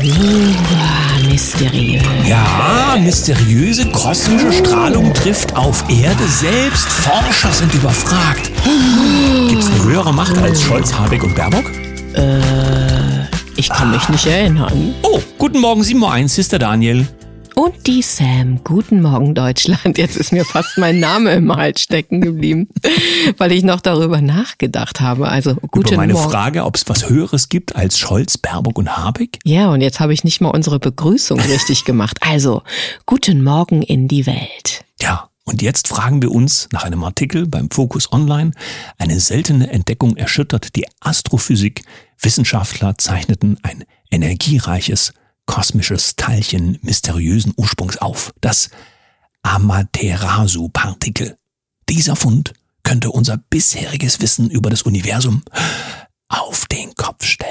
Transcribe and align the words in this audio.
Uh, 0.00 1.26
mysteriös. 1.28 2.02
Ja, 2.24 2.96
mysteriöse 3.00 3.86
kosmische 3.86 4.52
Strahlung 4.52 5.12
trifft 5.12 5.56
auf 5.56 5.82
Erde 5.88 6.24
selbst. 6.28 6.86
Forscher 6.88 7.50
sind 7.52 7.74
überfragt. 7.74 8.48
Gibt 9.48 9.60
es 9.60 9.68
eine 9.68 9.82
höhere 9.82 10.14
Macht 10.14 10.38
als 10.38 10.62
Scholz, 10.62 10.94
Habeck 10.94 11.24
und 11.24 11.34
Baerbock? 11.34 11.64
Ich 13.56 13.68
kann 13.70 13.90
mich 13.90 14.08
nicht 14.08 14.26
erinnern. 14.26 14.94
Oh, 15.02 15.20
guten 15.36 15.58
Morgen, 15.60 15.82
7.01 15.82 16.22
Uhr, 16.22 16.28
Sister 16.28 16.58
Daniel. 16.60 17.04
Und 17.58 17.88
die 17.88 18.02
Sam. 18.02 18.62
Guten 18.62 19.02
Morgen, 19.02 19.34
Deutschland. 19.34 19.98
Jetzt 19.98 20.16
ist 20.16 20.30
mir 20.30 20.44
fast 20.44 20.78
mein 20.78 21.00
Name 21.00 21.32
im 21.32 21.52
Hals 21.56 21.82
stecken 21.82 22.20
geblieben, 22.20 22.68
weil 23.36 23.50
ich 23.50 23.64
noch 23.64 23.80
darüber 23.80 24.20
nachgedacht 24.20 25.00
habe. 25.00 25.26
Also, 25.26 25.56
guten 25.56 25.88
Über 25.88 25.96
meine 25.96 26.12
Morgen. 26.12 26.30
Frage, 26.30 26.64
ob 26.64 26.76
es 26.76 26.88
was 26.88 27.08
Höheres 27.08 27.48
gibt 27.48 27.74
als 27.74 27.98
Scholz, 27.98 28.38
Baerbock 28.38 28.78
und 28.78 28.96
Habeck? 28.96 29.40
Ja, 29.44 29.70
und 29.70 29.80
jetzt 29.80 29.98
habe 29.98 30.12
ich 30.12 30.22
nicht 30.22 30.40
mal 30.40 30.50
unsere 30.50 30.78
Begrüßung 30.78 31.40
richtig 31.40 31.84
gemacht. 31.84 32.18
Also, 32.20 32.62
guten 33.06 33.42
Morgen 33.42 33.82
in 33.82 34.06
die 34.06 34.26
Welt. 34.26 34.84
Ja, 35.02 35.28
und 35.42 35.60
jetzt 35.60 35.88
fragen 35.88 36.22
wir 36.22 36.30
uns 36.30 36.68
nach 36.70 36.84
einem 36.84 37.02
Artikel 37.02 37.48
beim 37.48 37.72
Focus 37.72 38.12
Online, 38.12 38.52
eine 38.98 39.18
seltene 39.18 39.68
Entdeckung 39.68 40.16
erschüttert 40.16 40.76
die 40.76 40.86
Astrophysik. 41.00 41.82
Wissenschaftler 42.20 42.96
zeichneten 42.98 43.58
ein 43.64 43.82
energiereiches 44.12 45.12
kosmisches 45.48 46.14
Teilchen 46.14 46.78
mysteriösen 46.82 47.52
Ursprungs 47.56 47.96
auf, 47.96 48.32
das 48.40 48.70
Amaterasu-Partikel. 49.42 51.36
Dieser 51.88 52.14
Fund 52.14 52.52
könnte 52.84 53.10
unser 53.10 53.38
bisheriges 53.38 54.20
Wissen 54.20 54.50
über 54.50 54.70
das 54.70 54.82
Universum 54.82 55.42
auf 56.28 56.66
den 56.66 56.94
Kopf 56.94 57.24
stellen. 57.24 57.50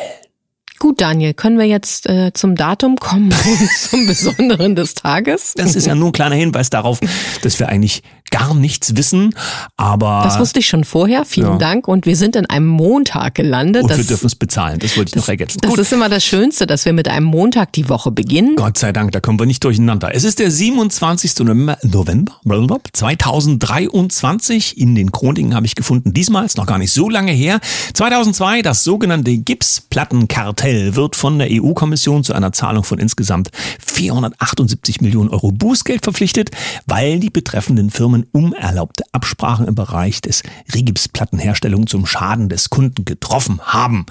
Gut, 0.79 1.01
Daniel, 1.01 1.33
können 1.33 1.57
wir 1.57 1.65
jetzt 1.65 2.05
äh, 2.05 2.31
zum 2.33 2.55
Datum 2.55 2.97
kommen 2.97 3.33
zum 3.89 4.05
Besonderen 4.05 4.75
des 4.75 4.93
Tages? 4.93 5.55
Das 5.55 5.75
ist 5.75 5.87
ja 5.87 5.95
nur 5.95 6.09
ein 6.09 6.13
kleiner 6.13 6.35
Hinweis 6.35 6.69
darauf, 6.69 6.99
dass 7.41 7.57
wir 7.57 7.67
eigentlich 7.67 8.03
gar 8.31 8.53
nichts 8.53 8.95
wissen, 8.95 9.33
aber 9.77 10.21
Das 10.23 10.39
wusste 10.39 10.59
ich 10.59 10.67
schon 10.67 10.83
vorher. 10.83 11.25
Vielen 11.25 11.47
Ja. 11.53 11.57
Dank. 11.57 11.87
Und 11.87 12.05
wir 12.05 12.15
sind 12.15 12.35
in 12.35 12.45
einem 12.45 12.67
Montag 12.67 13.35
gelandet. 13.35 13.83
und 13.83 13.89
das 13.91 13.97
wir 13.97 14.05
dürfen 14.05 14.27
es 14.27 14.35
bezahlen. 14.35 14.79
Das 14.79 14.97
wollte 14.97 15.09
ich 15.09 15.15
noch 15.15 15.27
ergänzen. 15.27 15.59
das 15.61 15.77
ist 15.77 15.93
immer 15.93 16.09
das 16.09 16.23
Schönste, 16.25 16.67
dass 16.67 16.85
wir 16.85 16.93
mit 16.93 17.07
einem 17.07 17.25
Montag 17.25 17.73
die 17.73 17.89
Woche 17.89 18.11
beginnen. 18.11 18.55
Gott 18.55 18.77
sei 18.77 18.91
Dank, 18.91 19.11
da 19.11 19.19
kommen 19.19 19.39
wir 19.39 19.45
nicht 19.45 19.63
durcheinander. 19.63 20.13
Es 20.13 20.23
ist 20.23 20.39
der 20.39 20.51
27. 20.51 21.39
November, 21.39 21.77
November 21.83 22.33
blablabla, 22.43 22.91
2023. 22.93 24.77
In 24.77 24.95
den 24.95 25.11
Chroniken 25.11 25.53
habe 25.55 25.65
ich 25.65 25.75
gefunden, 25.75 26.13
diesmal 26.13 26.45
ist 26.45 26.57
noch 26.57 26.65
gar 26.65 26.77
nicht 26.77 26.91
so 26.91 27.09
lange 27.09 27.31
her. 27.31 27.59
2002, 27.93 28.61
das 28.61 28.83
sogenannte 28.83 29.37
Gipsplattenkartell 29.37 30.95
wird 30.95 31.15
von 31.15 31.37
der 31.39 31.47
EU-Kommission 31.51 32.23
zu 32.23 32.33
einer 32.33 32.51
Zahlung 32.51 32.83
von 32.83 32.99
insgesamt 32.99 33.49
478 33.85 35.01
Millionen 35.01 35.29
Euro 35.29 35.51
Bußgeld 35.51 36.03
verpflichtet, 36.03 36.51
weil 36.85 37.19
die 37.19 37.29
betreffenden 37.29 37.89
Firmen 37.89 38.16
unerlaubte 38.25 39.03
Absprachen 39.11 39.67
im 39.67 39.75
Bereich 39.75 40.21
des 40.21 40.43
Rigipsplattenherstellung 40.73 41.87
zum 41.87 42.05
Schaden 42.05 42.49
des 42.49 42.69
Kunden 42.69 43.05
getroffen 43.05 43.59
haben. 43.61 44.05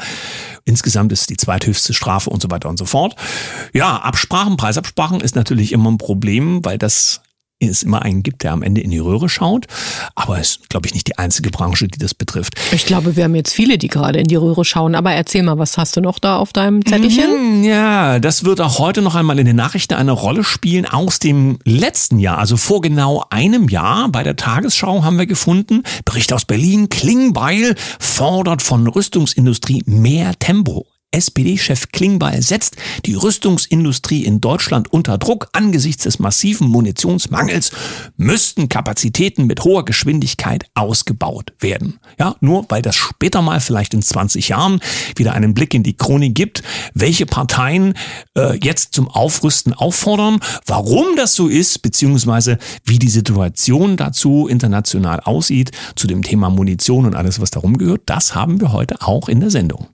Insgesamt 0.64 1.12
ist 1.12 1.30
die 1.30 1.36
zweithöchste 1.36 1.94
Strafe 1.94 2.30
und 2.30 2.42
so 2.42 2.50
weiter 2.50 2.68
und 2.68 2.78
so 2.78 2.84
fort. 2.84 3.16
Ja, 3.72 3.96
Absprachen, 3.98 4.56
Preisabsprachen 4.56 5.20
ist 5.20 5.36
natürlich 5.36 5.72
immer 5.72 5.90
ein 5.90 5.98
Problem, 5.98 6.64
weil 6.64 6.78
das 6.78 7.20
es 7.60 7.82
immer 7.82 8.02
einen 8.02 8.22
gibt, 8.22 8.42
der 8.42 8.52
am 8.52 8.62
Ende 8.62 8.80
in 8.82 8.90
die 8.90 8.98
Röhre 8.98 9.28
schaut. 9.28 9.66
Aber 10.14 10.38
es 10.38 10.50
ist, 10.56 10.68
glaube 10.68 10.86
ich, 10.86 10.94
nicht 10.94 11.08
die 11.08 11.18
einzige 11.18 11.50
Branche, 11.50 11.88
die 11.88 11.98
das 11.98 12.12
betrifft. 12.14 12.54
Ich 12.72 12.84
glaube, 12.86 13.16
wir 13.16 13.24
haben 13.24 13.34
jetzt 13.34 13.52
viele, 13.54 13.78
die 13.78 13.88
gerade 13.88 14.18
in 14.18 14.26
die 14.26 14.36
Röhre 14.36 14.64
schauen. 14.64 14.94
Aber 14.94 15.12
erzähl 15.12 15.42
mal, 15.42 15.58
was 15.58 15.78
hast 15.78 15.96
du 15.96 16.00
noch 16.00 16.18
da 16.18 16.36
auf 16.36 16.52
deinem 16.52 16.84
Zettelchen? 16.84 17.24
Hm, 17.24 17.64
Ja, 17.64 18.18
das 18.18 18.44
wird 18.44 18.60
auch 18.60 18.78
heute 18.78 19.02
noch 19.02 19.14
einmal 19.14 19.38
in 19.38 19.46
den 19.46 19.56
Nachrichten 19.56 19.94
eine 19.94 20.12
Rolle 20.12 20.44
spielen 20.44 20.86
aus 20.86 21.18
dem 21.18 21.58
letzten 21.64 22.18
Jahr, 22.18 22.38
also 22.38 22.56
vor 22.56 22.80
genau 22.80 23.24
einem 23.30 23.68
Jahr. 23.68 24.08
Bei 24.10 24.22
der 24.22 24.36
Tagesschau 24.36 25.04
haben 25.04 25.18
wir 25.18 25.26
gefunden, 25.26 25.82
Bericht 26.04 26.32
aus 26.32 26.44
Berlin, 26.44 26.88
Klingbeil 26.88 27.74
fordert 27.98 28.62
von 28.62 28.86
Rüstungsindustrie 28.86 29.82
mehr 29.86 30.38
Tempo. 30.38 30.86
SPD-Chef 31.16 31.88
Klingbeil 31.92 32.42
setzt 32.42 32.76
die 33.06 33.14
Rüstungsindustrie 33.14 34.24
in 34.24 34.40
Deutschland 34.40 34.92
unter 34.92 35.16
Druck. 35.16 35.48
Angesichts 35.52 36.04
des 36.04 36.18
massiven 36.18 36.68
Munitionsmangels 36.68 37.70
müssten 38.18 38.68
Kapazitäten 38.68 39.46
mit 39.46 39.64
hoher 39.64 39.84
Geschwindigkeit 39.84 40.66
ausgebaut 40.74 41.54
werden. 41.60 41.98
Ja, 42.18 42.36
nur 42.40 42.66
weil 42.68 42.82
das 42.82 42.96
später 42.96 43.40
mal 43.40 43.60
vielleicht 43.60 43.94
in 43.94 44.02
20 44.02 44.48
Jahren 44.48 44.80
wieder 45.16 45.32
einen 45.32 45.54
Blick 45.54 45.72
in 45.72 45.82
die 45.82 45.96
Chronik 45.96 46.34
gibt, 46.34 46.62
welche 46.92 47.24
Parteien 47.24 47.94
äh, 48.36 48.58
jetzt 48.62 48.92
zum 48.92 49.08
Aufrüsten 49.08 49.72
auffordern, 49.72 50.40
warum 50.66 51.16
das 51.16 51.34
so 51.34 51.48
ist, 51.48 51.80
beziehungsweise 51.80 52.58
wie 52.84 52.98
die 52.98 53.08
Situation 53.08 53.96
dazu 53.96 54.48
international 54.48 55.20
aussieht, 55.20 55.70
zu 55.94 56.06
dem 56.06 56.22
Thema 56.22 56.50
Munition 56.50 57.06
und 57.06 57.14
alles, 57.14 57.40
was 57.40 57.50
darum 57.50 57.78
gehört, 57.78 58.02
das 58.06 58.34
haben 58.34 58.60
wir 58.60 58.72
heute 58.72 59.00
auch 59.00 59.28
in 59.28 59.40
der 59.40 59.50
Sendung. 59.50 59.86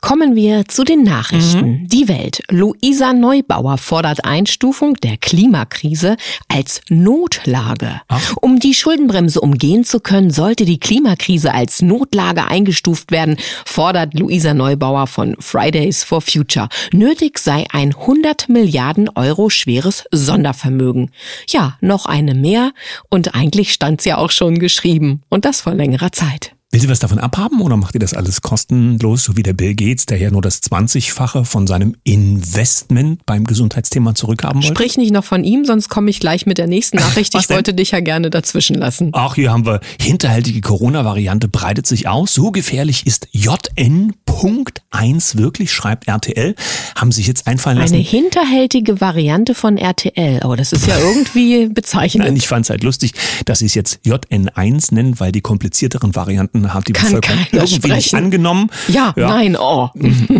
Kommen 0.00 0.34
wir 0.34 0.63
zu 0.68 0.84
den 0.84 1.02
Nachrichten. 1.02 1.86
Die 1.88 2.08
Welt. 2.08 2.42
Luisa 2.50 3.12
Neubauer 3.12 3.78
fordert 3.78 4.24
Einstufung 4.24 4.94
der 4.94 5.16
Klimakrise 5.16 6.16
als 6.48 6.80
Notlage. 6.88 8.00
Um 8.40 8.58
die 8.58 8.74
Schuldenbremse 8.74 9.40
umgehen 9.40 9.84
zu 9.84 10.00
können, 10.00 10.30
sollte 10.30 10.64
die 10.64 10.78
Klimakrise 10.78 11.52
als 11.52 11.82
Notlage 11.82 12.46
eingestuft 12.46 13.10
werden, 13.10 13.36
fordert 13.64 14.18
Luisa 14.18 14.54
Neubauer 14.54 15.06
von 15.06 15.36
Fridays 15.38 16.04
for 16.04 16.20
Future. 16.20 16.68
Nötig 16.92 17.38
sei 17.38 17.64
ein 17.72 17.94
100 17.94 18.48
Milliarden 18.48 19.08
Euro 19.10 19.50
schweres 19.50 20.04
Sondervermögen. 20.10 21.10
Ja, 21.48 21.76
noch 21.80 22.06
eine 22.06 22.34
mehr 22.34 22.72
und 23.10 23.34
eigentlich 23.34 23.72
stand's 23.72 24.04
ja 24.04 24.18
auch 24.18 24.30
schon 24.30 24.58
geschrieben 24.58 25.22
und 25.28 25.44
das 25.44 25.60
vor 25.60 25.74
längerer 25.74 26.12
Zeit. 26.12 26.53
Will 26.74 26.80
sie 26.80 26.88
was 26.88 26.98
davon 26.98 27.20
abhaben 27.20 27.60
oder 27.60 27.76
macht 27.76 27.94
ihr 27.94 28.00
das 28.00 28.14
alles 28.14 28.42
kostenlos, 28.42 29.22
so 29.22 29.36
wie 29.36 29.44
der 29.44 29.52
Bill 29.52 29.76
Gates, 29.76 30.06
der 30.06 30.18
ja 30.18 30.32
nur 30.32 30.42
das 30.42 30.60
20-fache 30.60 31.44
von 31.44 31.68
seinem 31.68 31.94
Investment 32.02 33.24
beim 33.26 33.44
Gesundheitsthema 33.44 34.16
zurückhaben 34.16 34.60
wollte? 34.60 34.74
Sprich 34.74 34.96
nicht 34.96 35.12
noch 35.12 35.22
von 35.22 35.44
ihm, 35.44 35.64
sonst 35.64 35.88
komme 35.88 36.10
ich 36.10 36.18
gleich 36.18 36.46
mit 36.46 36.58
der 36.58 36.66
nächsten 36.66 36.96
Nachricht. 36.96 37.32
Ich 37.36 37.48
wollte 37.48 37.74
dich 37.74 37.92
ja 37.92 38.00
gerne 38.00 38.28
dazwischen 38.28 38.74
lassen. 38.74 39.14
Auch 39.14 39.36
hier 39.36 39.52
haben 39.52 39.66
wir 39.66 39.78
hinterhältige 40.00 40.62
Corona-Variante 40.62 41.46
breitet 41.46 41.86
sich 41.86 42.08
aus. 42.08 42.34
So 42.34 42.50
gefährlich 42.50 43.06
ist 43.06 43.28
JN.1 43.30 45.38
wirklich, 45.38 45.70
schreibt 45.70 46.08
RTL. 46.08 46.56
Haben 46.96 47.12
sich 47.12 47.28
jetzt 47.28 47.46
einfallen 47.46 47.78
lassen. 47.78 47.94
Eine 47.94 48.02
hinterhältige 48.02 49.00
Variante 49.00 49.54
von 49.54 49.78
RTL. 49.78 50.40
Oh, 50.44 50.56
das 50.56 50.72
ist 50.72 50.88
ja 50.88 50.98
irgendwie 50.98 51.68
bezeichnend. 51.68 52.24
Nein, 52.24 52.34
ich 52.34 52.48
fand 52.48 52.66
es 52.66 52.70
halt 52.70 52.82
lustig, 52.82 53.12
dass 53.44 53.60
sie 53.60 53.66
es 53.66 53.76
jetzt 53.76 54.00
JN1 54.04 54.92
nennen, 54.92 55.20
weil 55.20 55.30
die 55.30 55.40
komplizierteren 55.40 56.16
Varianten 56.16 56.63
hat 56.72 56.88
die 56.88 56.92
Kann 56.92 57.20
Bevölkerung 57.20 57.46
irgendwie 57.52 57.92
nicht 57.92 58.14
angenommen. 58.14 58.70
ja, 58.88 59.12
nein, 59.16 59.56
oh. 59.58 59.90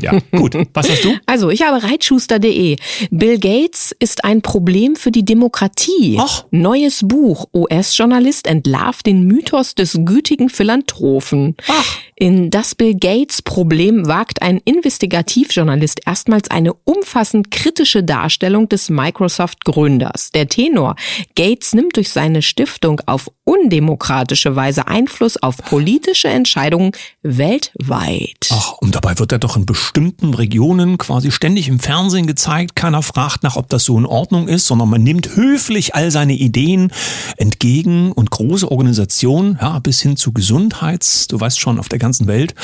Ja, 0.01 0.19
gut. 0.31 0.57
Was 0.73 0.89
hast 0.89 1.05
du? 1.05 1.15
Also, 1.27 1.51
ich 1.51 1.63
habe 1.63 1.83
reitschuster.de. 1.83 2.77
Bill 3.11 3.39
Gates 3.39 3.95
ist 3.99 4.25
ein 4.25 4.43
Problem 4.43 4.95
für 4.95 5.11
die 5.11 5.25
Demokratie. 5.25 6.17
Ach. 6.21 6.45
Neues 6.51 7.01
Buch. 7.03 7.47
US-Journalist 7.55 8.47
entlarvt 8.47 9.07
den 9.07 9.27
Mythos 9.27 9.75
des 9.75 9.99
gütigen 10.05 10.49
Philanthropen. 10.49 11.57
Ach. 11.69 11.99
In 12.17 12.51
das 12.51 12.75
Bill 12.77 12.95
Gates 12.95 13.43
Problem 13.43 14.07
wagt 14.07 14.43
ein 14.43 14.59
Investigativjournalist 14.65 16.03
erstmals 16.07 16.51
eine 16.51 16.73
umfassend 16.85 17.51
kritische 17.51 18.05
Darstellung 18.05 18.69
des 18.69 18.89
Microsoft-Gründers. 18.89 20.31
Der 20.31 20.49
Tenor. 20.49 20.95
Gates 21.35 21.75
nimmt 21.75 21.97
durch 21.97 22.11
seine 22.11 22.43
Stiftung 22.43 23.01
auf 23.07 23.31
undemokratische 23.43 24.55
Weise 24.55 24.87
Einfluss 24.87 25.43
auf 25.43 25.57
politische 25.57 26.14
Entscheidungen 26.23 26.93
weltweit. 27.23 28.49
Ach, 28.51 28.73
und 28.81 28.95
dabei 28.95 29.19
wird 29.19 29.33
er 29.33 29.39
doch 29.39 29.57
in 29.57 29.67
bestimmten 29.67 30.35
Regionen 30.35 30.99
quasi 30.99 31.31
ständig 31.31 31.69
im 31.69 31.81
Fernsehen 31.81 32.27
gezeigt. 32.27 32.77
Keiner 32.77 33.03
fragt 33.03 33.43
nach, 33.43 33.57
ob 33.57 33.69
das 33.69 33.85
so 33.85 33.99
in 33.99 34.07
Ordnung 34.07 34.47
ist, 34.47 34.67
sondern 34.67 34.89
man 34.89 35.03
nimmt 35.03 35.35
höflich 35.37 35.95
all 35.95 36.11
seine 36.11 36.35
Ideen 36.35 36.93
entgegen 37.37 38.13
und 38.13 38.31
große 38.31 38.71
Organisationen, 38.71 39.59
ja, 39.61 39.79
bis 39.79 40.01
hin 40.01 40.17
zu 40.17 40.33
Gesundheits, 40.33 41.27
du 41.29 41.41
weißt 41.41 41.59
schon, 41.59 41.79
auf 41.79 41.89
der 41.89 41.99
ganzen 41.99 42.27
Welt. 42.27 42.55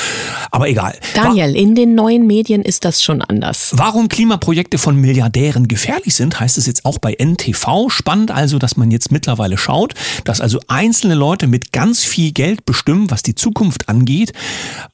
Aber 0.50 0.69
egal. 0.69 0.99
Daniel, 1.14 1.56
in 1.56 1.75
den 1.75 1.94
neuen 1.94 2.26
Medien 2.26 2.62
ist 2.62 2.85
das 2.85 3.02
schon 3.02 3.23
anders. 3.23 3.73
Warum 3.73 4.08
Klimaprojekte 4.08 4.79
von 4.79 4.97
Milliardären 4.97 5.69
gefährlich 5.69 6.14
sind, 6.14 6.38
heißt 6.38 6.58
es 6.58 6.67
jetzt 6.67 6.85
auch 6.85 6.99
bei 6.99 7.14
NTV. 7.19 7.88
Spannend 7.88 8.31
also, 8.31 8.58
dass 8.58 8.76
man 8.76 8.91
jetzt 8.91 9.11
mittlerweile 9.11 9.58
schaut, 9.58 9.94
dass 10.25 10.41
also 10.41 10.61
einzelne 10.69 11.14
Leute 11.14 11.47
mit 11.47 11.73
ganz 11.73 12.05
viel 12.05 12.32
Geld 12.32 12.64
bestimmen, 12.64 13.11
was 13.11 13.23
die 13.23 13.30
Zukunft 13.35 13.88
angeht. 13.88 14.32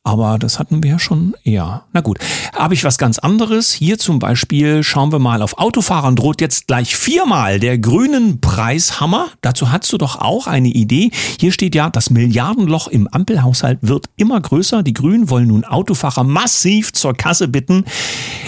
Aber 0.05 0.39
das 0.39 0.59
hatten 0.59 0.83
wir 0.83 0.93
ja 0.93 0.99
schon 0.99 1.35
eher. 1.45 1.85
Na 1.93 2.01
gut, 2.01 2.19
habe 2.55 2.75
ich 2.75 2.85
was 2.85 2.99
ganz 2.99 3.19
anderes. 3.19 3.73
Hier 3.73 3.99
zum 3.99 4.19
Beispiel 4.19 4.83
schauen 4.83 5.13
wir 5.13 5.19
mal 5.19 5.43
auf 5.43 5.59
Autofahrern 5.59 6.17
droht 6.17 6.41
jetzt 6.41 6.67
gleich 6.67 6.97
viermal 6.97 7.61
der 7.61 7.79
grünen 7.79 8.41
Preishammer. 8.41 9.29
Dazu 9.43 9.73
hast 9.73 9.93
du 9.93 9.99
doch 9.99 10.17
auch 10.21 10.47
eine 10.47 10.69
Idee. 10.69 11.11
Hier 11.39 11.53
steht 11.53 11.75
ja, 11.75 11.91
das 11.91 12.11
Milliardenloch 12.11 12.89
im 12.89 13.09
Ampelhaushalt 13.09 13.79
wird 13.83 14.07
immer 14.17 14.41
größer. 14.41 14.83
Die 14.83 14.95
Grünen 14.95 15.31
wollen 15.31 15.49
nun 15.49 15.65
Autofahrer 15.65 16.25
massiv 16.25 16.93
zur 16.93 17.15
Kasse 17.15 17.49
bitten. 17.49 17.85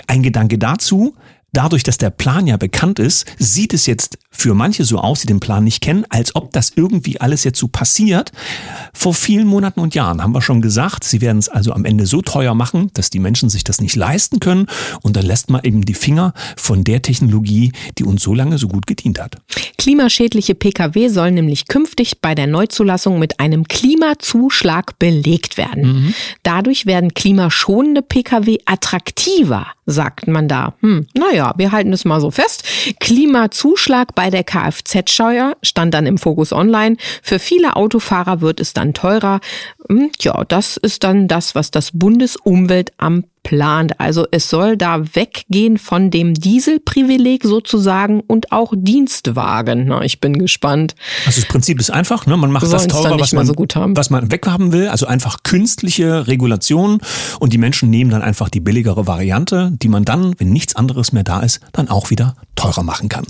Ein 0.07 0.23
Gedanke 0.23 0.59
dazu. 0.59 1.15
Dadurch, 1.53 1.83
dass 1.83 1.99
der 1.99 2.11
Plan 2.11 2.47
ja 2.47 2.57
bekannt 2.57 2.99
ist, 2.99 3.27
sieht 3.39 3.75
es 3.75 3.87
jetzt 3.87 4.19
für 4.31 4.55
manche 4.55 4.85
so 4.85 4.99
aus, 4.99 5.21
die 5.21 5.27
den 5.27 5.41
Plan 5.41 5.65
nicht 5.65 5.81
kennen, 5.81 6.05
als 6.11 6.37
ob 6.37 6.53
das 6.53 6.73
irgendwie 6.77 7.21
alles 7.21 7.43
jetzt 7.45 7.59
so 7.59 7.67
passiert. 7.67 8.31
Vor 8.93 9.15
vielen 9.15 9.47
Monaten 9.47 9.81
und 9.81 9.95
Jahren 9.95 10.23
haben 10.23 10.33
wir 10.33 10.43
schon 10.43 10.63
gesagt, 10.63 11.03
sie 11.03 11.21
werden 11.21 11.39
es 11.39 11.49
also 11.49 11.73
am 11.73 11.85
Ende 11.85 12.07
so 12.07 12.23
teuer 12.23 12.55
machen, 12.55 12.91
dass 12.95 13.11
die 13.11 13.19
Menschen 13.19 13.49
sich 13.49 13.65
das 13.65 13.81
nicht 13.81 13.97
leisten 13.97 14.39
können. 14.39 14.67
Und 15.03 15.17
dann 15.17 15.27
lässt 15.27 15.51
man 15.51 15.65
eben 15.65 15.85
die 15.85 15.95
Finger 15.95 16.35
von 16.57 16.85
der 16.85 17.03
Technologie, 17.03 17.73
die 17.99 18.05
uns 18.05 18.23
so 18.23 18.35
lange 18.35 18.59
so 18.59 18.69
gut 18.69 18.87
gedient 18.87 19.21
hat. 19.21 19.37
Klimaschädliche 19.79 20.55
Pkw 20.55 21.09
sollen 21.09 21.35
nämlich 21.35 21.67
künftig 21.67 22.21
bei 22.21 22.35
der 22.35 22.47
Neuzulassung 22.47 23.19
mit 23.19 23.41
einem 23.41 23.67
Klimazuschlag 23.67 24.99
belegt 24.99 25.57
werden. 25.57 25.83
Mhm. 25.83 26.15
Dadurch 26.43 26.87
werden 26.87 27.15
klimaschonende 27.15 28.03
Pkw 28.03 28.59
attraktiver, 28.67 29.67
sagt 29.87 30.29
man 30.29 30.47
da. 30.47 30.75
Hm, 30.81 31.07
naja, 31.15 31.38
wir 31.57 31.73
halten 31.73 31.93
es 31.93 32.05
mal 32.05 32.21
so 32.21 32.31
fest. 32.31 32.65
Klimazuschlag 33.01 34.15
bei 34.15 34.31
der 34.31 34.45
Kfz-Steuer 34.45 35.57
stand 35.63 35.95
dann 35.95 36.07
im 36.07 36.19
Fokus 36.19 36.53
Online. 36.53 36.97
Für 37.23 37.39
viele 37.39 37.77
Autofahrer 37.77 38.41
wird 38.41 38.61
es 38.61 38.73
dann 38.75 38.95
teurer. 38.95 39.41
Hm, 39.89 40.11
ja, 40.21 40.45
das 40.45 40.77
ist 40.77 41.05
dann 41.05 41.29
das, 41.29 41.55
was 41.55 41.71
das 41.71 41.91
Bundesumweltamt 41.93 43.27
plant. 43.49 43.99
Also 43.99 44.27
es 44.31 44.51
soll 44.51 44.77
da 44.77 45.03
weggehen 45.15 45.79
von 45.79 46.11
dem 46.11 46.35
Dieselprivileg 46.35 47.45
sozusagen 47.45 48.21
und 48.21 48.53
auch 48.53 48.75
Dienstwagen. 48.77 49.87
Na, 49.87 50.03
ich 50.03 50.21
bin 50.21 50.39
gespannt. 50.39 50.95
Also 51.25 51.41
das 51.41 51.49
Prinzip 51.49 51.81
ist 51.81 51.91
einfach, 51.91 52.27
ne? 52.27 52.37
man 52.37 52.53
macht 52.53 52.71
das 52.71 52.87
teurer, 52.89 53.19
was 53.19 53.33
man, 53.33 53.47
so 53.47 53.55
was 53.57 54.11
man 54.11 54.31
weghaben 54.31 54.73
will. 54.73 54.89
Also 54.89 55.07
einfach 55.07 55.45
künstliche 55.45 56.27
Regulationen 56.27 57.01
und 57.41 57.55
die 57.55 57.59
Menschen 57.59 57.89
nehmen 57.89 58.11
dann 58.11 58.21
einfach 58.21 58.51
die 58.51 58.61
billigere 58.61 59.07
Variante, 59.07 59.73
die 59.73 59.89
man 59.89 60.05
dann, 60.05 60.35
wenn 60.37 60.51
nichts 60.51 60.77
anderes 60.77 61.13
mehr 61.13 61.25
da 61.25 61.41
ist, 61.41 61.61
dann 61.73 61.89
auch 61.89 62.11
wieder 62.11 62.37
teurer 62.55 62.83
machen 62.83 63.09
kann. 63.09 63.25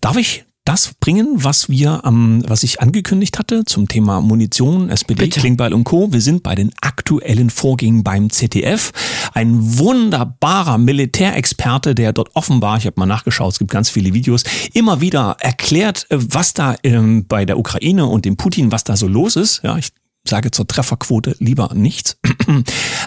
Darf 0.00 0.16
ich 0.16 0.44
das 0.64 0.94
bringen, 1.00 1.44
was 1.44 1.68
wir, 1.68 2.02
ähm, 2.04 2.42
was 2.46 2.62
ich 2.62 2.80
angekündigt 2.80 3.38
hatte 3.38 3.64
zum 3.64 3.88
Thema 3.88 4.20
Munition, 4.20 4.90
SPD, 4.90 5.24
Bitte. 5.24 5.40
Klingbeil 5.40 5.74
und 5.74 5.84
Co. 5.84 6.12
Wir 6.12 6.20
sind 6.20 6.42
bei 6.42 6.54
den 6.54 6.70
aktuellen 6.80 7.50
Vorgängen 7.50 8.04
beim 8.04 8.30
ZDF. 8.30 8.92
Ein 9.34 9.78
wunderbarer 9.78 10.78
Militärexperte, 10.78 11.94
der 11.94 12.12
dort 12.12 12.30
offenbar, 12.34 12.78
ich 12.78 12.86
habe 12.86 12.98
mal 12.98 13.06
nachgeschaut, 13.06 13.52
es 13.52 13.58
gibt 13.58 13.70
ganz 13.72 13.90
viele 13.90 14.14
Videos, 14.14 14.44
immer 14.72 15.00
wieder 15.00 15.36
erklärt, 15.40 16.06
äh, 16.10 16.18
was 16.20 16.54
da 16.54 16.76
ähm, 16.84 17.26
bei 17.26 17.44
der 17.44 17.58
Ukraine 17.58 18.06
und 18.06 18.24
dem 18.24 18.36
Putin, 18.36 18.70
was 18.70 18.84
da 18.84 18.96
so 18.96 19.08
los 19.08 19.36
ist. 19.36 19.62
Ja, 19.64 19.76
ich 19.76 19.90
sage 20.24 20.52
zur 20.52 20.66
Trefferquote 20.66 21.34
lieber 21.40 21.70
nichts. 21.74 22.18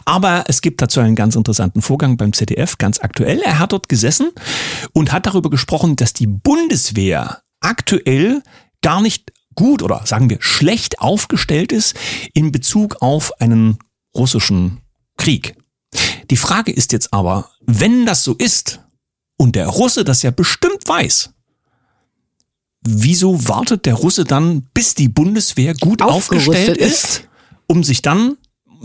Aber 0.06 0.44
es 0.48 0.62
gibt 0.62 0.81
dazu 0.81 1.00
einen 1.00 1.16
ganz 1.16 1.36
interessanten 1.36 1.81
Vorgang 1.81 2.18
beim 2.18 2.34
ZDF, 2.34 2.78
ganz 2.78 3.00
aktuell. 3.00 3.40
Er 3.40 3.60
hat 3.60 3.72
dort 3.72 3.88
gesessen 3.88 4.31
und 4.94 5.13
hat 5.13 5.25
darüber 5.25 5.50
gesprochen, 5.50 5.96
dass 5.96 6.13
die 6.13 6.28
Bundeswehr 6.28 7.42
aktuell 7.65 8.44
gar 8.81 9.01
nicht 9.01 9.33
gut 9.56 9.81
oder 9.81 10.06
sagen 10.06 10.29
wir 10.29 10.38
schlecht 10.41 11.00
aufgestellt 11.00 11.71
ist 11.71 11.95
in 12.33 12.51
Bezug 12.51 13.01
auf 13.01 13.41
einen 13.41 13.79
russischen 14.15 14.81
Krieg. 15.17 15.56
Die 16.29 16.38
Frage 16.38 16.71
ist 16.71 16.91
jetzt 16.91 17.13
aber, 17.13 17.50
wenn 17.65 18.06
das 18.06 18.23
so 18.23 18.33
ist 18.33 18.81
und 19.38 19.56
der 19.56 19.67
Russe 19.67 20.03
das 20.03 20.21
ja 20.21 20.31
bestimmt 20.31 20.88
weiß, 20.88 21.31
wieso 22.81 23.47
wartet 23.47 23.85
der 23.85 23.95
Russe 23.95 24.25
dann, 24.25 24.68
bis 24.73 24.94
die 24.94 25.09
Bundeswehr 25.09 25.73
gut 25.73 26.01
aufgestellt 26.01 26.77
ist, 26.77 27.03
ist, 27.03 27.27
um 27.68 27.83
sich 27.83 28.01
dann 28.01 28.38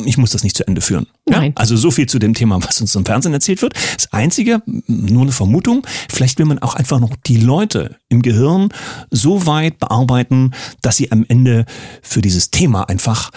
ich 0.06 0.18
muss 0.18 0.30
das 0.30 0.42
nicht 0.42 0.56
zu 0.56 0.66
Ende 0.66 0.80
führen. 0.80 1.06
Nein. 1.26 1.52
Also 1.54 1.76
so 1.76 1.90
viel 1.90 2.06
zu 2.06 2.18
dem 2.18 2.34
Thema, 2.34 2.62
was 2.62 2.80
uns 2.80 2.94
im 2.94 3.04
Fernsehen 3.04 3.32
erzählt 3.32 3.62
wird. 3.62 3.74
Das 3.94 4.12
Einzige, 4.12 4.62
nur 4.86 5.22
eine 5.22 5.32
Vermutung, 5.32 5.86
vielleicht 6.08 6.38
will 6.38 6.46
man 6.46 6.58
auch 6.58 6.74
einfach 6.74 7.00
noch 7.00 7.16
die 7.26 7.36
Leute 7.36 7.96
im 8.08 8.22
Gehirn 8.22 8.70
so 9.10 9.46
weit 9.46 9.78
bearbeiten, 9.78 10.52
dass 10.82 10.96
sie 10.96 11.12
am 11.12 11.24
Ende 11.28 11.64
für 12.02 12.20
dieses 12.20 12.50
Thema 12.50 12.88
einfach, 12.88 13.30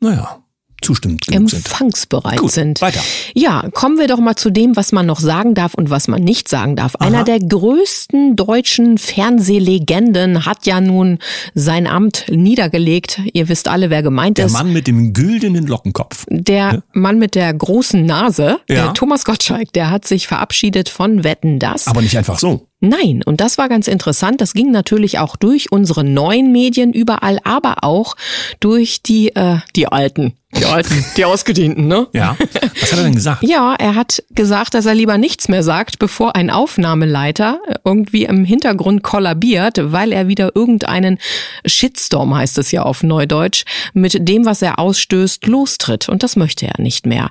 naja, 0.00 0.42
zustimmend 0.82 1.30
empfangsbereit 1.30 2.38
Gut, 2.38 2.52
sind. 2.52 2.80
Weiter. 2.80 3.00
Ja, 3.34 3.68
kommen 3.72 3.98
wir 3.98 4.06
doch 4.06 4.18
mal 4.18 4.36
zu 4.36 4.50
dem, 4.50 4.76
was 4.76 4.92
man 4.92 5.06
noch 5.06 5.20
sagen 5.20 5.54
darf 5.54 5.74
und 5.74 5.90
was 5.90 6.08
man 6.08 6.22
nicht 6.22 6.48
sagen 6.48 6.76
darf. 6.76 6.96
Aha. 6.96 7.06
Einer 7.06 7.24
der 7.24 7.38
größten 7.40 8.36
deutschen 8.36 8.98
Fernsehlegenden 8.98 10.46
hat 10.46 10.66
ja 10.66 10.80
nun 10.80 11.18
sein 11.54 11.86
Amt 11.86 12.26
niedergelegt. 12.28 13.20
Ihr 13.32 13.48
wisst 13.48 13.68
alle, 13.68 13.90
wer 13.90 14.02
gemeint 14.02 14.38
der 14.38 14.46
ist. 14.46 14.52
Der 14.54 14.62
Mann 14.62 14.72
mit 14.72 14.86
dem 14.86 15.12
güldenen 15.12 15.66
Lockenkopf. 15.66 16.26
Der 16.28 16.56
ja? 16.56 16.82
Mann 16.92 17.18
mit 17.18 17.34
der 17.34 17.52
großen 17.52 18.04
Nase, 18.04 18.60
ja. 18.68 18.92
Thomas 18.92 19.24
Gottschalk, 19.24 19.72
der 19.72 19.90
hat 19.90 20.06
sich 20.06 20.26
verabschiedet 20.26 20.88
von 20.88 21.24
Wetten 21.24 21.58
das. 21.58 21.86
Aber 21.86 22.02
nicht 22.02 22.16
einfach 22.16 22.38
so. 22.38 22.68
Nein, 22.80 23.22
und 23.24 23.40
das 23.40 23.56
war 23.56 23.68
ganz 23.68 23.88
interessant. 23.88 24.40
Das 24.40 24.52
ging 24.52 24.70
natürlich 24.70 25.18
auch 25.18 25.36
durch 25.36 25.72
unsere 25.72 26.04
neuen 26.04 26.52
Medien 26.52 26.92
überall, 26.92 27.38
aber 27.44 27.84
auch 27.84 28.16
durch 28.60 29.02
die, 29.02 29.34
äh, 29.34 29.58
die 29.74 29.86
alten. 29.86 30.34
Die 30.58 30.64
alten, 30.64 31.04
die 31.16 31.24
ausgedienten, 31.24 31.86
ne? 31.86 32.06
Ja. 32.12 32.36
Was 32.80 32.92
hat 32.92 32.98
er 33.00 33.04
denn 33.04 33.14
gesagt? 33.14 33.42
Ja, 33.42 33.74
er 33.74 33.94
hat 33.94 34.22
gesagt, 34.30 34.74
dass 34.74 34.86
er 34.86 34.94
lieber 34.94 35.18
nichts 35.18 35.48
mehr 35.48 35.62
sagt, 35.62 35.98
bevor 35.98 36.34
ein 36.36 36.50
Aufnahmeleiter 36.50 37.60
irgendwie 37.84 38.24
im 38.24 38.44
Hintergrund 38.44 39.02
kollabiert, 39.02 39.78
weil 39.92 40.12
er 40.12 40.28
wieder 40.28 40.54
irgendeinen 40.54 41.18
Shitstorm, 41.66 42.34
heißt 42.34 42.58
es 42.58 42.70
ja 42.70 42.82
auf 42.82 43.02
Neudeutsch, 43.02 43.64
mit 43.92 44.28
dem, 44.28 44.44
was 44.46 44.62
er 44.62 44.78
ausstößt, 44.78 45.46
lostritt. 45.46 46.08
Und 46.08 46.22
das 46.22 46.36
möchte 46.36 46.66
er 46.66 46.80
nicht 46.80 47.06
mehr. 47.06 47.30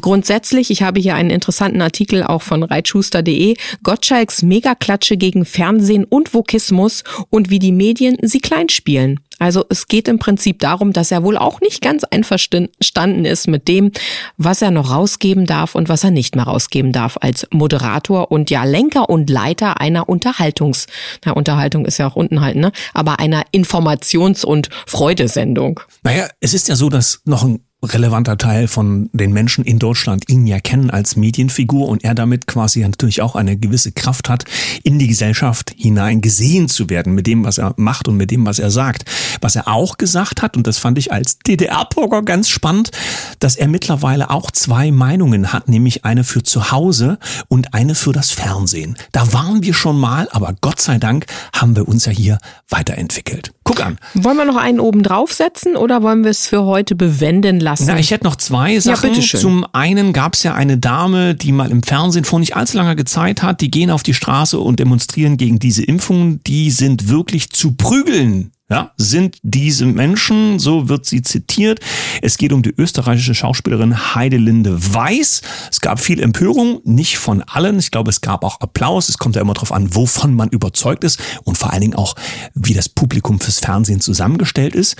Grundsätzlich, 0.00 0.70
ich 0.70 0.82
habe 0.82 1.00
hier 1.00 1.16
einen 1.16 1.30
interessanten 1.30 1.82
Artikel 1.82 2.22
auch 2.22 2.42
von 2.42 2.62
reitschuster.de, 2.62 3.56
Gottschalks 3.82 4.42
Megaklatsche 4.74 5.16
gegen 5.16 5.44
Fernsehen 5.44 6.04
und 6.04 6.34
Vokismus 6.34 7.04
und 7.30 7.50
wie 7.50 7.58
die 7.58 7.72
Medien 7.72 8.16
sie 8.22 8.40
klein 8.40 8.68
spielen. 8.68 9.20
Also 9.44 9.62
es 9.68 9.88
geht 9.88 10.08
im 10.08 10.18
Prinzip 10.18 10.58
darum, 10.60 10.94
dass 10.94 11.10
er 11.10 11.22
wohl 11.22 11.36
auch 11.36 11.60
nicht 11.60 11.82
ganz 11.82 12.02
einverstanden 12.04 13.26
ist 13.26 13.46
mit 13.46 13.68
dem, 13.68 13.92
was 14.38 14.62
er 14.62 14.70
noch 14.70 14.90
rausgeben 14.90 15.44
darf 15.44 15.74
und 15.74 15.90
was 15.90 16.02
er 16.02 16.10
nicht 16.10 16.34
mehr 16.34 16.46
rausgeben 16.46 16.92
darf 16.92 17.18
als 17.20 17.46
Moderator 17.50 18.32
und 18.32 18.48
ja 18.48 18.64
Lenker 18.64 19.10
und 19.10 19.28
Leiter 19.28 19.82
einer 19.82 20.08
Unterhaltungs, 20.08 20.86
na 21.26 21.32
Unterhaltung 21.32 21.84
ist 21.84 21.98
ja 21.98 22.06
auch 22.06 22.16
unten 22.16 22.40
halt, 22.40 22.56
ne, 22.56 22.72
aber 22.94 23.18
einer 23.18 23.44
Informations- 23.52 24.46
und 24.46 24.70
Freudesendung. 24.86 25.80
Naja, 26.04 26.26
es 26.40 26.54
ist 26.54 26.68
ja 26.68 26.74
so, 26.74 26.88
dass 26.88 27.20
noch 27.26 27.42
ein 27.42 27.60
relevanter 27.92 28.38
Teil 28.38 28.68
von 28.68 29.10
den 29.12 29.32
Menschen 29.32 29.64
in 29.64 29.78
Deutschland 29.78 30.28
ihn 30.28 30.46
ja 30.46 30.58
kennen 30.60 30.90
als 30.90 31.16
Medienfigur 31.16 31.88
und 31.88 32.04
er 32.04 32.14
damit 32.14 32.46
quasi 32.46 32.80
natürlich 32.80 33.22
auch 33.22 33.36
eine 33.36 33.56
gewisse 33.56 33.92
Kraft 33.92 34.28
hat, 34.28 34.44
in 34.82 34.98
die 34.98 35.08
Gesellschaft 35.08 35.74
hinein 35.76 36.20
gesehen 36.20 36.68
zu 36.68 36.88
werden 36.90 37.14
mit 37.14 37.26
dem, 37.26 37.44
was 37.44 37.58
er 37.58 37.74
macht 37.76 38.08
und 38.08 38.16
mit 38.16 38.30
dem, 38.30 38.46
was 38.46 38.58
er 38.58 38.70
sagt. 38.70 39.04
Was 39.40 39.56
er 39.56 39.68
auch 39.68 39.98
gesagt 39.98 40.42
hat, 40.42 40.56
und 40.56 40.66
das 40.66 40.78
fand 40.78 40.98
ich 40.98 41.12
als 41.12 41.38
DDR-Bürger 41.38 42.22
ganz 42.22 42.48
spannend, 42.48 42.90
dass 43.38 43.56
er 43.56 43.68
mittlerweile 43.68 44.30
auch 44.30 44.50
zwei 44.50 44.90
Meinungen 44.90 45.52
hat, 45.52 45.68
nämlich 45.68 46.04
eine 46.04 46.24
für 46.24 46.42
zu 46.42 46.70
Hause 46.70 47.18
und 47.48 47.74
eine 47.74 47.94
für 47.94 48.12
das 48.12 48.30
Fernsehen. 48.30 48.96
Da 49.12 49.32
waren 49.32 49.62
wir 49.62 49.74
schon 49.74 49.98
mal, 49.98 50.28
aber 50.30 50.54
Gott 50.60 50.80
sei 50.80 50.98
Dank 50.98 51.26
haben 51.52 51.76
wir 51.76 51.88
uns 51.88 52.04
ja 52.04 52.12
hier 52.12 52.38
weiterentwickelt. 52.68 53.52
Guck 53.64 53.84
an. 53.84 53.98
Wollen 54.14 54.36
wir 54.36 54.44
noch 54.44 54.56
einen 54.56 54.78
oben 54.78 55.02
draufsetzen 55.02 55.76
oder 55.76 56.02
wollen 56.02 56.22
wir 56.22 56.30
es 56.30 56.46
für 56.46 56.64
heute 56.64 56.94
bewenden 56.94 57.60
lassen? 57.60 57.86
Na, 57.86 57.98
ich 57.98 58.10
hätte 58.10 58.24
noch 58.24 58.36
zwei 58.36 58.78
Sachen. 58.78 59.14
Ja. 59.14 59.38
Zum 59.38 59.66
einen 59.72 60.12
gab 60.12 60.34
es 60.34 60.42
ja 60.42 60.54
eine 60.54 60.76
Dame, 60.76 61.34
die 61.34 61.50
mal 61.50 61.70
im 61.70 61.82
Fernsehen 61.82 62.24
vor 62.24 62.40
nicht 62.40 62.56
allzu 62.56 62.76
langer 62.76 63.04
Zeit 63.06 63.42
hat, 63.42 63.60
die 63.60 63.70
gehen 63.70 63.90
auf 63.90 64.02
die 64.02 64.14
Straße 64.14 64.58
und 64.58 64.80
demonstrieren 64.80 65.36
gegen 65.36 65.58
diese 65.58 65.82
Impfungen. 65.82 66.42
Die 66.44 66.70
sind 66.70 67.08
wirklich 67.08 67.50
zu 67.50 67.72
prügeln 67.72 68.52
ja, 68.70 68.92
sind 68.96 69.38
diese 69.42 69.84
Menschen, 69.84 70.58
so 70.58 70.88
wird 70.88 71.04
sie 71.04 71.20
zitiert. 71.20 71.80
Es 72.22 72.38
geht 72.38 72.52
um 72.52 72.62
die 72.62 72.74
österreichische 72.74 73.34
Schauspielerin 73.34 74.14
Heidelinde 74.14 74.94
Weiß. 74.94 75.42
Es 75.70 75.80
gab 75.82 76.00
viel 76.00 76.20
Empörung, 76.20 76.80
nicht 76.84 77.18
von 77.18 77.42
allen. 77.42 77.78
Ich 77.78 77.90
glaube, 77.90 78.08
es 78.08 78.22
gab 78.22 78.42
auch 78.42 78.60
Applaus. 78.60 79.10
Es 79.10 79.18
kommt 79.18 79.36
ja 79.36 79.42
immer 79.42 79.52
darauf 79.52 79.70
an, 79.70 79.94
wovon 79.94 80.34
man 80.34 80.48
überzeugt 80.48 81.04
ist 81.04 81.20
und 81.44 81.58
vor 81.58 81.72
allen 81.72 81.82
Dingen 81.82 81.94
auch, 81.94 82.14
wie 82.54 82.72
das 82.72 82.88
Publikum 82.88 83.38
fürs 83.38 83.58
Fernsehen 83.58 84.00
zusammengestellt 84.00 84.74
ist. 84.74 84.96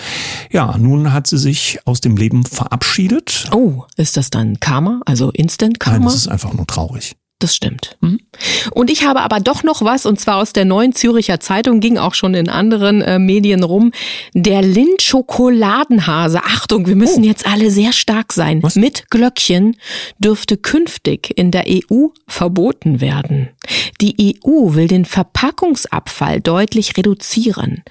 Ja, 0.50 0.76
nun 0.76 1.14
hat 1.14 1.26
sie 1.26 1.38
sich 1.38 1.78
aus 1.87 2.02
dem 2.02 2.18
Leben 2.18 2.44
verabschiedet. 2.44 3.49
Oh, 3.50 3.85
ist 3.97 4.18
das 4.18 4.28
dann 4.28 4.61
Karma, 4.61 5.00
also 5.06 5.30
Instant 5.30 5.80
Karma? 5.80 5.99
Nein, 6.00 6.09
das 6.09 6.16
ist 6.16 6.28
einfach 6.28 6.52
nur 6.52 6.66
traurig. 6.66 7.16
Das 7.44 7.54
stimmt. 7.54 7.98
Mhm. 8.00 8.20
Und 8.72 8.90
ich 8.90 9.04
habe 9.04 9.20
aber 9.20 9.38
doch 9.38 9.64
noch 9.64 9.82
was, 9.82 10.06
und 10.06 10.18
zwar 10.18 10.38
aus 10.38 10.54
der 10.54 10.64
neuen 10.64 10.94
Züricher 10.94 11.40
Zeitung, 11.40 11.80
ging 11.80 11.98
auch 11.98 12.14
schon 12.14 12.32
in 12.32 12.48
anderen 12.48 13.02
äh, 13.02 13.18
Medien 13.18 13.62
rum. 13.62 13.92
Der 14.32 14.62
Lind-Schokoladenhase, 14.62 16.42
Achtung, 16.42 16.86
wir 16.86 16.96
müssen 16.96 17.22
oh. 17.22 17.26
jetzt 17.26 17.46
alle 17.46 17.70
sehr 17.70 17.92
stark 17.92 18.32
sein, 18.32 18.62
was? 18.62 18.76
mit 18.76 19.10
Glöckchen 19.10 19.76
dürfte 20.18 20.56
künftig 20.56 21.34
in 21.36 21.50
der 21.50 21.64
EU 21.68 22.06
verboten 22.26 23.02
werden. 23.02 23.50
Die 24.00 24.38
EU 24.42 24.74
will 24.74 24.88
den 24.88 25.04
Verpackungsabfall 25.04 26.40
deutlich 26.40 26.96
reduzieren. 26.96 27.82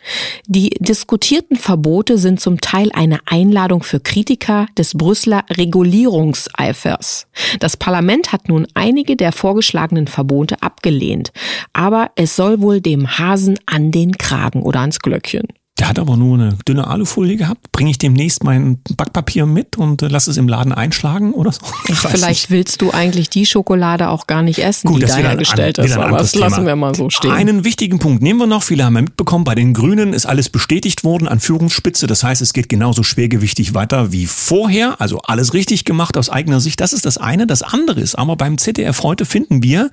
Die 0.48 0.72
diskutierten 0.80 1.58
Verbote 1.58 2.18
sind 2.18 2.40
zum 2.40 2.60
Teil 2.60 2.90
eine 2.94 3.20
Einladung 3.26 3.84
für 3.84 4.00
Kritiker 4.00 4.66
des 4.78 4.96
Brüsseler 4.96 5.44
Regulierungseifers. 5.52 7.28
Das 7.60 7.78
Parlament 7.78 8.32
hat 8.32 8.50
nun 8.50 8.68
einige 8.74 9.16
der 9.16 9.32
vorgeschlagenen 9.44 10.08
Verbote 10.08 10.62
abgelehnt, 10.62 11.34
aber 11.74 12.12
es 12.16 12.38
soll 12.38 12.62
wohl 12.62 12.80
dem 12.80 13.20
Hasen 13.20 13.60
an 13.66 13.92
den 13.92 14.18
Kragen 14.18 14.62
oder 14.62 14.80
ans 14.80 15.00
Glöckchen. 15.00 15.50
Der 15.80 15.90
hat 15.90 15.98
aber 15.98 16.18
nur 16.18 16.36
eine 16.36 16.56
dünne 16.68 16.86
Alufolie 16.86 17.36
gehabt. 17.36 17.72
Bringe 17.72 17.90
ich 17.90 17.98
demnächst 17.98 18.44
mein 18.44 18.78
Backpapier 18.96 19.48
mit 19.48 19.76
und 19.76 20.04
äh, 20.04 20.08
lass 20.08 20.28
es 20.28 20.38
im 20.38 20.48
Laden 20.48 20.72
einschlagen 20.72 21.34
oder 21.34 21.52
so? 21.52 21.62
Ach, 21.92 22.10
vielleicht 22.10 22.44
nicht. 22.44 22.52
willst 22.52 22.82
du 22.84 22.92
eigentlich 22.92 23.32
die 23.32 23.48
Schokolade 23.48 24.10
auch 24.10 24.28
gar 24.28 24.44
nicht 24.44 24.60
essen, 24.60 24.90
Gut, 24.90 25.02
die 25.02 25.08
da 25.08 25.16
hergestellt 25.16 25.80
ist. 25.80 25.98
Aber 25.98 26.20
das 26.20 26.36
lassen 26.36 26.68
wir 26.68 26.76
mal 26.76 26.94
so 26.94 27.10
stehen. 27.10 27.32
Einen 27.32 27.64
wichtigen 27.64 27.98
Punkt 27.98 28.22
nehmen 28.22 28.40
wir 28.40 28.46
noch. 28.46 28.62
Viele 28.62 28.86
haben 28.86 28.96
ja 28.96 29.02
mitbekommen, 29.02 29.46
bei 29.46 29.56
den 29.56 29.74
Grünen 29.74 30.14
ist 30.14 30.28
alles 30.28 30.50
bestätigt 30.50 31.04
worden 31.04 31.28
an 31.28 31.40
Führungsspitze. 31.40 32.06
Das 32.06 32.24
heißt, 32.24 32.44
es 32.44 32.54
geht 32.54 32.70
genauso 32.70 33.02
schwergewichtig 33.02 33.74
weiter 33.74 34.12
wie 34.12 34.28
vorher. 34.28 35.02
Also 35.02 35.22
alles 35.24 35.56
richtig 35.56 35.86
gemacht 35.86 36.18
aus 36.18 36.30
eigener 36.30 36.60
Sicht. 36.60 36.82
Das 36.82 36.94
ist 36.94 37.08
das 37.08 37.18
eine. 37.18 37.48
Das 37.48 37.64
andere 37.64 38.00
ist 38.00 38.14
aber 38.14 38.36
beim 38.36 38.60
ZDF 38.60 39.02
heute 39.02 39.26
finden 39.26 39.64
wir, 39.64 39.90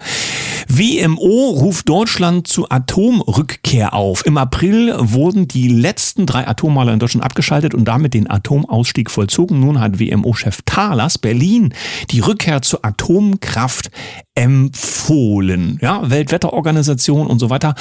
WMO 0.68 1.50
ruft 1.50 1.88
Deutschland 1.88 2.46
zu 2.48 2.68
Atomrückkehr 2.68 3.94
auf. 3.94 4.26
Im 4.26 4.36
April 4.36 4.94
wurden 4.98 5.48
die 5.48 5.70
letzten 5.80 6.26
drei 6.26 6.46
Atommeiler 6.46 6.92
in 6.92 6.98
Deutschland 6.98 7.24
abgeschaltet 7.24 7.74
und 7.74 7.86
damit 7.86 8.14
den 8.14 8.30
Atomausstieg 8.30 9.10
vollzogen. 9.10 9.60
Nun 9.60 9.80
hat 9.80 9.98
WMO-Chef 9.98 10.60
Thalers 10.64 11.18
Berlin 11.18 11.74
die 12.10 12.20
Rückkehr 12.20 12.62
zur 12.62 12.84
Atomkraft 12.84 13.90
empfohlen. 14.34 15.78
Ja, 15.82 16.08
Weltwetterorganisation 16.08 17.26
und 17.26 17.38
so 17.38 17.50
weiter. 17.50 17.74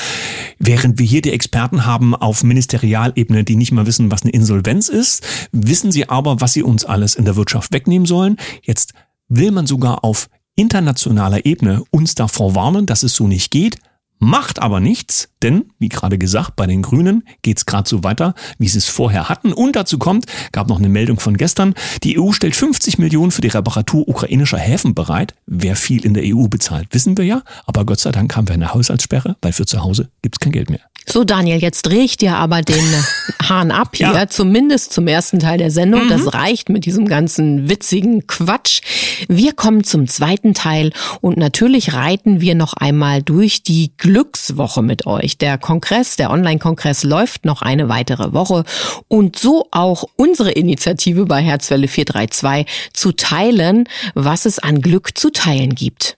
Während 0.58 1.00
wir 1.00 1.06
hier 1.06 1.22
die 1.22 1.32
Experten 1.32 1.86
haben 1.86 2.16
auf 2.16 2.44
Ministerialebene, 2.44 3.44
die 3.44 3.56
nicht 3.56 3.72
mal 3.72 3.86
wissen, 3.86 4.12
was 4.12 4.24
eine 4.24 4.32
Insolvenz 4.32 4.90
ist, 4.90 5.26
wissen 5.52 5.92
sie 5.92 6.10
aber, 6.10 6.42
was 6.42 6.54
sie 6.54 6.64
uns 6.64 6.86
alles 6.86 7.16
in 7.16 7.26
der 7.26 7.36
Wirtschaft 7.36 7.72
wegnehmen 7.72 8.06
sollen. 8.06 8.38
Jetzt 8.64 8.94
will 9.28 9.52
man 9.52 9.68
sogar 9.68 10.04
auf 10.04 10.30
internationaler 10.56 11.46
Ebene 11.46 11.84
uns 11.92 12.16
davor 12.16 12.56
warnen, 12.56 12.86
dass 12.86 13.04
es 13.04 13.14
so 13.14 13.28
nicht 13.28 13.52
geht. 13.52 13.78
Macht 14.22 14.62
aber 14.62 14.82
nichts, 14.82 15.30
denn, 15.42 15.72
wie 15.80 15.88
gerade 15.88 16.18
gesagt, 16.18 16.58
bei 16.58 16.68
den 16.68 16.82
Grünen 16.82 17.24
geht's 17.42 17.66
gerade 17.66 17.88
so 17.88 18.04
weiter, 18.04 18.36
wie 18.58 18.68
sie 18.68 18.78
es 18.78 18.90
vorher 18.90 19.30
hatten. 19.30 19.54
Und 19.54 19.78
dazu 19.78 19.98
kommt, 19.98 20.26
gab 20.52 20.68
noch 20.68 20.78
eine 20.78 20.90
Meldung 20.90 21.22
von 21.22 21.38
gestern, 21.38 21.74
die 22.04 22.20
EU 22.20 22.34
stellt 22.34 22.56
50 22.56 22.98
Millionen 22.98 23.32
für 23.32 23.42
die 23.42 23.48
Reparatur 23.48 24.08
ukrainischer 24.10 24.58
Häfen 24.58 24.94
bereit. 24.94 25.36
Wer 25.46 25.78
viel 25.78 26.06
in 26.06 26.14
der 26.14 26.24
EU 26.26 26.50
bezahlt, 26.50 26.90
wissen 26.92 27.18
wir 27.18 27.24
ja. 27.24 27.44
Aber 27.66 27.86
Gott 27.86 28.02
sei 28.02 28.12
Dank 28.12 28.36
haben 28.36 28.50
wir 28.50 28.56
eine 28.56 28.74
Haushaltssperre, 28.74 29.38
weil 29.42 29.54
für 29.54 29.66
zu 29.66 29.82
Hause 29.82 30.10
gibt's 30.22 30.40
kein 30.40 30.52
Geld 30.52 30.70
mehr. 30.70 30.82
So, 31.08 31.24
Daniel, 31.24 31.60
jetzt 31.60 31.84
drehe 31.84 32.04
ich 32.04 32.18
dir 32.18 32.36
aber 32.36 32.62
den 32.62 32.84
Hahn 33.50 33.72
ab 33.72 33.96
hier, 33.96 34.12
ja. 34.14 34.28
zumindest 34.28 34.94
zum 34.94 35.08
ersten 35.08 35.40
Teil 35.40 35.58
der 35.58 35.72
Sendung. 35.72 36.06
Mhm. 36.06 36.10
Das 36.10 36.34
reicht 36.34 36.70
mit 36.70 36.86
diesem 36.86 37.08
ganzen 37.08 37.70
witzigen 37.70 38.28
Quatsch. 38.28 38.82
Wir 39.28 39.54
kommen 39.54 39.84
zum 39.84 40.08
zweiten 40.08 40.54
Teil 40.54 40.92
und 41.22 41.38
natürlich 41.38 41.94
reiten 41.94 42.42
wir 42.42 42.56
noch 42.56 42.74
einmal 42.74 43.24
durch 43.24 43.64
die 43.64 43.92
Glückswoche 43.98 44.82
mit 44.84 45.08
euch. 45.08 45.38
Der 45.38 45.58
Kongress, 45.58 46.16
der 46.16 46.30
Online-Kongress 46.30 47.04
läuft 47.04 47.46
noch 47.46 47.62
eine 47.62 47.90
weitere 47.90 48.34
Woche 48.34 48.64
und 49.08 49.38
so 49.38 49.68
auch 49.72 50.06
unsere 50.16 50.52
Initiative 50.52 51.26
bei 51.26 51.42
Herzwelle 51.42 51.88
432 51.88 52.66
zu 52.94 53.14
teilen, 53.14 53.86
was 54.14 54.46
es 54.46 54.60
an 54.60 54.82
Glück 54.82 55.18
zu 55.18 55.32
teilen 55.32 55.76
gibt. 55.76 56.18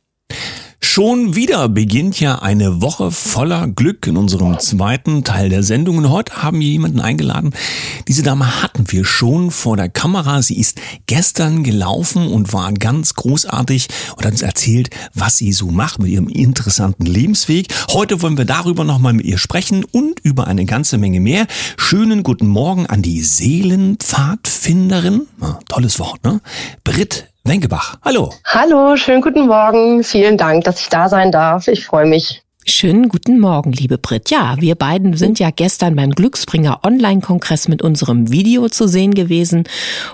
Schon 0.94 1.36
wieder 1.36 1.70
beginnt 1.70 2.20
ja 2.20 2.40
eine 2.40 2.82
Woche 2.82 3.12
voller 3.12 3.70
Glück 3.70 4.08
in 4.08 4.18
unserem 4.18 4.60
zweiten 4.60 5.24
Teil 5.24 5.48
der 5.48 5.64
Sendung. 5.64 6.00
Und 6.00 6.10
heute 6.10 6.44
haben 6.44 6.60
wir 6.60 6.68
jemanden 6.68 7.00
eingeladen. 7.00 7.54
Diese 8.10 8.24
Dame 8.24 8.62
hatten 8.62 8.84
wir 8.90 9.06
schon 9.06 9.52
vor 9.52 9.78
der 9.78 9.88
Kamera. 9.88 10.42
Sie 10.42 10.60
ist 10.60 10.82
gestern 11.06 11.64
gelaufen 11.64 12.28
und 12.28 12.52
war 12.52 12.74
ganz 12.74 13.14
großartig 13.14 13.88
und 14.18 14.26
hat 14.26 14.34
uns 14.34 14.42
erzählt, 14.42 14.90
was 15.14 15.38
sie 15.38 15.54
so 15.54 15.68
macht 15.68 16.00
mit 16.00 16.10
ihrem 16.10 16.28
interessanten 16.28 17.06
Lebensweg. 17.06 17.68
Heute 17.92 18.22
wollen 18.22 18.38
wir 18.38 18.44
darüber 18.44 18.84
nochmal 18.84 19.14
mit 19.14 19.26
ihr 19.26 19.38
sprechen 19.38 19.86
und 19.86 20.20
über 20.20 20.48
eine 20.48 20.66
ganze 20.66 20.98
Menge 20.98 21.22
mehr. 21.22 21.48
Schönen 21.78 22.22
guten 22.22 22.48
Morgen 22.48 22.86
an 22.88 23.02
die 23.02 23.22
Seelenpfadfinderin. 23.22 25.22
Ah, 25.40 25.58
tolles 25.70 26.00
Wort, 26.00 26.22
ne? 26.26 26.42
Britt 26.84 27.31
Wenkebach. 27.44 27.96
Hallo. 28.04 28.32
Hallo, 28.46 28.96
schönen 28.98 29.22
guten 29.22 29.48
Morgen. 29.48 30.04
Vielen 30.04 30.38
Dank, 30.38 30.64
dass 30.64 30.80
ich 30.80 30.90
da 30.90 31.10
sein 31.10 31.32
darf. 31.32 31.68
Ich 31.68 31.86
freue 31.86 32.06
mich. 32.06 32.44
Schönen 32.68 33.10
guten 33.10 33.40
Morgen, 33.40 33.72
liebe 33.72 33.98
Brit. 33.98 34.30
Ja, 34.30 34.56
wir 34.60 34.76
beiden 34.76 35.18
sind 35.18 35.40
ja 35.40 35.50
gestern 35.50 35.96
beim 35.96 36.12
Glücksbringer 36.12 36.82
Online-Kongress 36.84 37.68
mit 37.68 37.82
unserem 37.82 38.32
Video 38.32 38.70
zu 38.70 38.88
sehen 38.88 39.16
gewesen. 39.16 39.64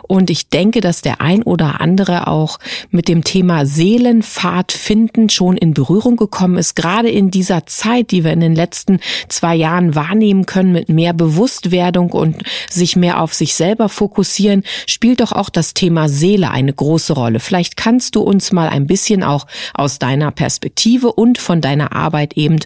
Und 0.03 0.29
ich 0.29 0.47
denke, 0.47 0.79
dass 0.79 1.01
der 1.01 1.19
ein 1.19 1.43
oder 1.43 1.81
andere 1.81 2.27
auch 2.27 2.57
mit 2.89 3.09
dem 3.09 3.25
Thema 3.25 3.65
Seelenfahrt 3.65 4.71
finden 4.71 5.27
schon 5.29 5.57
in 5.57 5.73
Berührung 5.73 6.15
gekommen 6.15 6.57
ist. 6.57 6.77
Gerade 6.77 7.09
in 7.09 7.31
dieser 7.31 7.65
Zeit, 7.65 8.11
die 8.11 8.23
wir 8.23 8.31
in 8.31 8.39
den 8.39 8.55
letzten 8.55 9.01
zwei 9.27 9.53
Jahren 9.53 9.93
wahrnehmen 9.93 10.45
können, 10.45 10.71
mit 10.71 10.87
mehr 10.87 11.11
Bewusstwerdung 11.11 12.11
und 12.11 12.43
sich 12.69 12.95
mehr 12.95 13.21
auf 13.21 13.33
sich 13.33 13.55
selber 13.55 13.89
fokussieren, 13.89 14.63
spielt 14.85 15.19
doch 15.19 15.33
auch 15.33 15.49
das 15.49 15.73
Thema 15.73 16.07
Seele 16.07 16.49
eine 16.49 16.71
große 16.71 17.11
Rolle. 17.11 17.41
Vielleicht 17.41 17.75
kannst 17.75 18.15
du 18.15 18.21
uns 18.21 18.53
mal 18.53 18.69
ein 18.69 18.87
bisschen 18.87 19.21
auch 19.21 19.47
aus 19.73 19.99
deiner 19.99 20.31
Perspektive 20.31 21.11
und 21.11 21.39
von 21.39 21.59
deiner 21.59 21.91
Arbeit 21.91 22.37
eben 22.38 22.60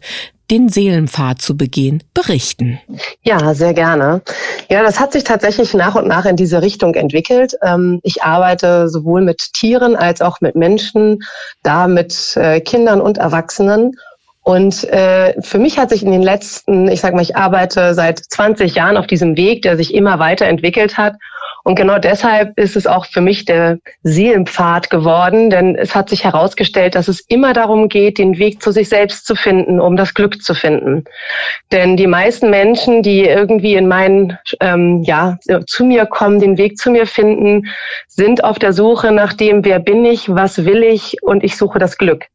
den 0.52 0.68
Seelenpfad 0.68 1.42
zu 1.42 1.56
begehen, 1.56 2.04
berichten. 2.14 2.80
Ja, 3.24 3.54
sehr 3.54 3.74
gerne. 3.74 4.22
Ja, 4.70 4.84
das 4.84 5.00
hat 5.00 5.14
sich 5.14 5.24
tatsächlich 5.24 5.74
nach 5.74 5.96
und 5.96 6.08
nach 6.08 6.26
in 6.26 6.36
diese 6.36 6.62
Richtung 6.62 6.94
entwickelt. 6.94 7.56
Ähm, 7.64 8.02
ich 8.04 8.22
arbeite 8.22 8.90
sowohl 8.90 9.22
mit 9.22 9.54
Tieren 9.54 9.96
als 9.96 10.22
auch 10.22 10.42
mit 10.42 10.56
Menschen, 10.56 11.20
da 11.64 11.88
mit 11.88 12.36
äh, 12.36 12.60
Kindern 12.60 13.00
und 13.00 13.18
Erwachsenen. 13.18 13.94
Und 14.44 14.84
äh, 14.86 15.40
für 15.42 15.60
mich 15.60 15.78
hat 15.78 15.90
sich 15.90 16.04
in 16.04 16.12
den 16.12 16.24
letzten, 16.24 16.90
ich 16.90 17.00
sag 17.00 17.14
mal, 17.14 17.22
ich 17.22 17.38
arbeite 17.38 17.94
seit 17.94 18.20
20 18.20 18.76
Jahren 18.76 18.98
auf 18.98 19.08
diesem 19.08 19.38
Weg, 19.38 19.62
der 19.62 19.78
sich 19.78 19.94
immer 19.94 20.20
weiterentwickelt 20.20 20.98
hat. 20.98 21.16
Und 21.64 21.76
genau 21.76 22.00
deshalb 22.00 22.58
ist 22.58 22.76
es 22.76 22.88
auch 22.88 23.06
für 23.06 23.22
mich 23.22 23.46
der 23.46 23.78
Seelenpfad 24.04 24.90
geworden, 24.90 25.50
denn 25.50 25.76
es 25.76 25.94
hat 25.94 26.10
sich 26.10 26.24
herausgestellt, 26.24 26.96
dass 26.96 27.08
es 27.08 27.22
immer 27.22 27.54
darum 27.54 27.88
geht, 27.88 28.18
den 28.18 28.38
Weg 28.38 28.62
zu 28.64 28.72
sich 28.72 28.90
selbst 28.90 29.26
zu 29.26 29.36
finden, 29.36 29.80
um 29.80 29.96
das 29.96 30.14
Glück 30.14 30.42
zu 30.42 30.54
finden. 30.56 31.04
Denn 31.72 31.98
die 31.98 32.08
meisten 32.08 32.50
Menschen, 32.50 33.04
die 33.04 33.26
irgendwie 33.26 33.76
in 33.76 33.88
meinen, 33.88 34.38
ähm, 34.60 35.04
ja, 35.04 35.38
zu 35.68 35.86
mir 35.86 36.06
kommen, 36.06 36.40
den 36.40 36.58
Weg 36.58 36.78
zu 36.78 36.90
mir 36.90 37.06
finden, 37.06 37.68
sind 38.08 38.44
auf 38.44 38.58
der 38.58 38.74
Suche 38.74 39.12
nach 39.12 39.34
dem, 39.34 39.64
wer 39.64 39.80
bin 39.80 40.04
ich, 40.06 40.34
was 40.34 40.66
will 40.66 40.84
ich 40.84 41.18
und 41.22 41.44
ich 41.44 41.58
suche 41.58 41.78
das 41.78 41.98
Glück. 41.98 42.26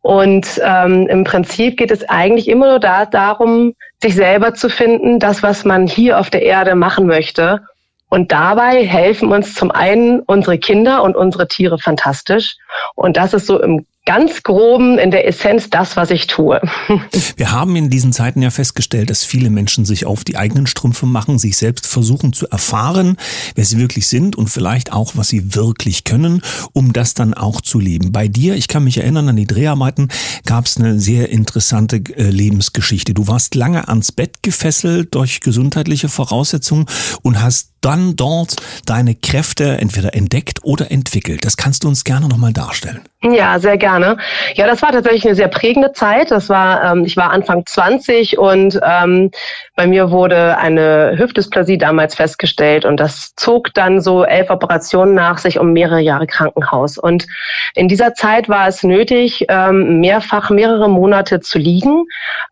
Und 0.00 0.60
ähm, 0.64 1.08
im 1.08 1.24
Prinzip 1.24 1.76
geht 1.76 1.90
es 1.90 2.08
eigentlich 2.08 2.48
immer 2.48 2.68
nur 2.68 2.80
da, 2.80 3.06
darum, 3.06 3.74
sich 4.00 4.14
selber 4.14 4.54
zu 4.54 4.68
finden, 4.68 5.18
das, 5.18 5.42
was 5.42 5.64
man 5.64 5.86
hier 5.86 6.20
auf 6.20 6.30
der 6.30 6.42
Erde 6.42 6.74
machen 6.74 7.06
möchte 7.06 7.60
und 8.08 8.32
dabei 8.32 8.86
helfen 8.86 9.32
uns 9.32 9.54
zum 9.54 9.70
einen 9.70 10.20
unsere 10.20 10.58
Kinder 10.58 11.02
und 11.02 11.16
unsere 11.16 11.48
Tiere 11.48 11.78
fantastisch. 11.78 12.56
Und 12.94 13.16
das 13.16 13.34
ist 13.34 13.46
so 13.46 13.60
im 13.60 13.86
ganz 14.06 14.44
groben 14.44 14.98
in 14.98 15.10
der 15.10 15.26
Essenz 15.26 15.68
das, 15.68 15.96
was 15.96 16.10
ich 16.12 16.28
tue. 16.28 16.60
Wir 17.36 17.50
haben 17.50 17.74
in 17.74 17.90
diesen 17.90 18.12
Zeiten 18.12 18.40
ja 18.40 18.50
festgestellt, 18.50 19.10
dass 19.10 19.24
viele 19.24 19.50
Menschen 19.50 19.84
sich 19.84 20.06
auf 20.06 20.22
die 20.22 20.36
eigenen 20.36 20.68
Strümpfe 20.68 21.06
machen, 21.06 21.38
sich 21.38 21.56
selbst 21.56 21.88
versuchen 21.88 22.32
zu 22.32 22.48
erfahren, 22.48 23.16
wer 23.56 23.64
sie 23.64 23.78
wirklich 23.78 24.06
sind 24.06 24.36
und 24.36 24.48
vielleicht 24.48 24.92
auch, 24.92 25.12
was 25.16 25.28
sie 25.28 25.56
wirklich 25.56 26.04
können, 26.04 26.40
um 26.72 26.92
das 26.92 27.14
dann 27.14 27.34
auch 27.34 27.60
zu 27.60 27.80
leben. 27.80 28.12
Bei 28.12 28.28
dir, 28.28 28.54
ich 28.54 28.68
kann 28.68 28.84
mich 28.84 28.98
erinnern 28.98 29.28
an 29.28 29.36
die 29.36 29.46
Dreharbeiten, 29.46 30.08
gab 30.46 30.66
es 30.66 30.76
eine 30.76 31.00
sehr 31.00 31.30
interessante 31.30 31.96
äh, 31.96 32.30
Lebensgeschichte. 32.30 33.12
Du 33.12 33.26
warst 33.26 33.56
lange 33.56 33.88
ans 33.88 34.12
Bett 34.12 34.40
gefesselt 34.42 35.16
durch 35.16 35.40
gesundheitliche 35.40 36.08
Voraussetzungen 36.08 36.86
und 37.22 37.42
hast 37.42 37.75
dann 37.80 38.16
dort 38.16 38.56
deine 38.86 39.14
Kräfte 39.14 39.78
entweder 39.78 40.14
entdeckt 40.14 40.60
oder 40.62 40.90
entwickelt. 40.90 41.44
Das 41.44 41.56
kannst 41.56 41.84
du 41.84 41.88
uns 41.88 42.04
gerne 42.04 42.28
nochmal 42.28 42.52
darstellen. 42.52 43.02
Ja, 43.22 43.58
sehr 43.58 43.76
gerne. 43.76 44.18
Ja, 44.54 44.66
das 44.66 44.82
war 44.82 44.92
tatsächlich 44.92 45.26
eine 45.26 45.34
sehr 45.34 45.48
prägende 45.48 45.92
Zeit. 45.92 46.30
Das 46.30 46.48
war, 46.48 46.84
ähm, 46.84 47.04
ich 47.04 47.16
war 47.16 47.30
Anfang 47.30 47.64
20 47.66 48.38
und 48.38 48.78
ähm, 48.82 49.30
bei 49.74 49.86
mir 49.86 50.10
wurde 50.10 50.58
eine 50.58 51.14
Hüftdysplasie 51.16 51.78
damals 51.78 52.14
festgestellt 52.14 52.84
und 52.84 53.00
das 53.00 53.34
zog 53.36 53.74
dann 53.74 54.00
so 54.00 54.22
elf 54.24 54.50
Operationen 54.50 55.14
nach 55.14 55.38
sich 55.38 55.58
um 55.58 55.72
mehrere 55.72 56.00
Jahre 56.00 56.26
Krankenhaus. 56.26 56.98
Und 56.98 57.26
in 57.74 57.88
dieser 57.88 58.14
Zeit 58.14 58.48
war 58.48 58.68
es 58.68 58.82
nötig, 58.82 59.46
ähm, 59.48 60.00
mehrfach 60.00 60.50
mehrere 60.50 60.88
Monate 60.88 61.40
zu 61.40 61.58
liegen, 61.58 62.04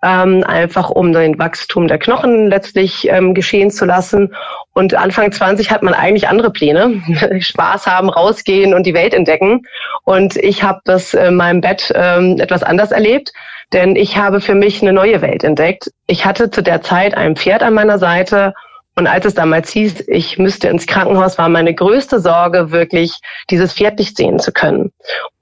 ähm, 0.03 0.45
einfach 0.45 0.91
um 0.91 1.13
den 1.13 1.39
Wachstum 1.39 1.89
der 1.89 1.99
Knochen 1.99 2.49
letztlich 2.49 3.09
ähm, 3.09 3.35
geschehen 3.35 3.71
zu 3.71 3.85
lassen 3.85 4.35
Und 4.73 4.95
Anfang 5.15 5.31
20 5.31 5.71
hat 5.71 5.85
man 5.85 5.95
eigentlich 5.95 6.27
andere 6.27 6.51
Pläne. 6.51 7.01
Spaß 7.39 7.87
haben, 7.87 8.11
rausgehen 8.11 8.75
und 8.75 8.85
die 8.85 8.95
Welt 8.95 9.15
entdecken. 9.15 9.63
Und 10.03 10.35
ich 10.35 10.65
habe 10.65 10.81
das 10.85 11.15
in 11.15 11.37
meinem 11.37 11.61
Bett 11.61 11.93
ähm, 11.95 12.41
etwas 12.41 12.65
anders 12.65 12.91
erlebt, 12.91 13.33
denn 13.73 13.95
ich 13.95 14.17
habe 14.17 14.41
für 14.41 14.57
mich 14.57 14.83
eine 14.83 14.93
neue 14.93 15.23
Welt 15.23 15.45
entdeckt. 15.45 15.93
Ich 16.09 16.27
hatte 16.27 16.51
zu 16.51 16.65
der 16.65 16.83
Zeit 16.83 17.17
ein 17.17 17.37
Pferd 17.37 17.63
an 17.63 17.75
meiner 17.75 18.01
Seite 18.01 18.55
und 18.97 19.07
als 19.07 19.25
es 19.25 19.35
damals 19.35 19.71
hieß, 19.71 20.05
ich 20.09 20.39
müsste 20.39 20.67
ins 20.69 20.87
Krankenhaus, 20.87 21.39
war 21.39 21.49
meine 21.49 21.75
größte 21.75 22.19
Sorge 22.19 22.73
wirklich, 22.73 23.19
dieses 23.51 23.73
Pferd 23.73 23.99
nicht 24.01 24.17
sehen 24.17 24.41
zu 24.41 24.53
können. 24.53 24.93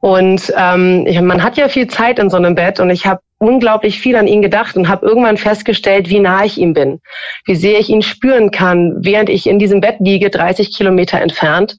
Und 0.00 0.52
ähm, 0.56 1.06
man 1.26 1.42
hat 1.42 1.56
ja 1.56 1.68
viel 1.68 1.86
Zeit 1.86 2.18
in 2.18 2.28
so 2.28 2.36
einem 2.36 2.54
Bett 2.54 2.78
und 2.78 2.90
ich 2.90 3.06
habe 3.06 3.20
unglaublich 3.42 4.00
viel 4.00 4.16
an 4.16 4.28
ihn 4.28 4.40
gedacht 4.40 4.76
und 4.76 4.88
habe 4.88 5.04
irgendwann 5.04 5.36
festgestellt, 5.36 6.08
wie 6.08 6.20
nah 6.20 6.44
ich 6.44 6.58
ihm 6.58 6.72
bin, 6.74 7.00
wie 7.44 7.56
sehr 7.56 7.80
ich 7.80 7.88
ihn 7.88 8.02
spüren 8.02 8.52
kann, 8.52 8.94
während 9.00 9.28
ich 9.28 9.48
in 9.48 9.58
diesem 9.58 9.80
Bett 9.80 9.96
liege, 9.98 10.30
30 10.30 10.74
Kilometer 10.74 11.20
entfernt. 11.20 11.76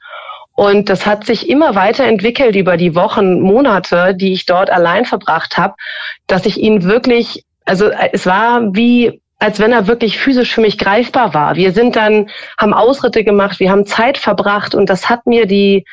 Und 0.55 0.89
das 0.89 1.05
hat 1.05 1.25
sich 1.25 1.49
immer 1.49 1.73
weiterentwickelt 1.73 2.55
über 2.55 2.77
die 2.77 2.93
Wochen, 2.95 3.39
Monate, 3.39 4.13
die 4.13 4.33
ich 4.33 4.45
dort 4.45 4.69
allein 4.69 5.05
verbracht 5.05 5.57
habe, 5.57 5.73
dass 6.27 6.45
ich 6.45 6.57
ihn 6.57 6.83
wirklich, 6.83 7.43
also 7.65 7.89
es 8.11 8.25
war 8.25 8.75
wie 8.75 9.21
als 9.39 9.59
wenn 9.59 9.73
er 9.73 9.87
wirklich 9.87 10.17
physisch 10.19 10.53
für 10.53 10.61
mich 10.61 10.77
greifbar 10.77 11.33
war. 11.33 11.55
Wir 11.55 11.73
sind 11.73 11.97
dann, 11.97 12.29
haben 12.57 12.73
Ausritte 12.73 13.25
gemacht, 13.25 13.59
wir 13.59 13.71
haben 13.71 13.85
Zeit 13.85 14.17
verbracht 14.17 14.73
und 14.73 14.89
das 14.89 15.09
hat 15.09 15.27
mir 15.27 15.45
die 15.45 15.83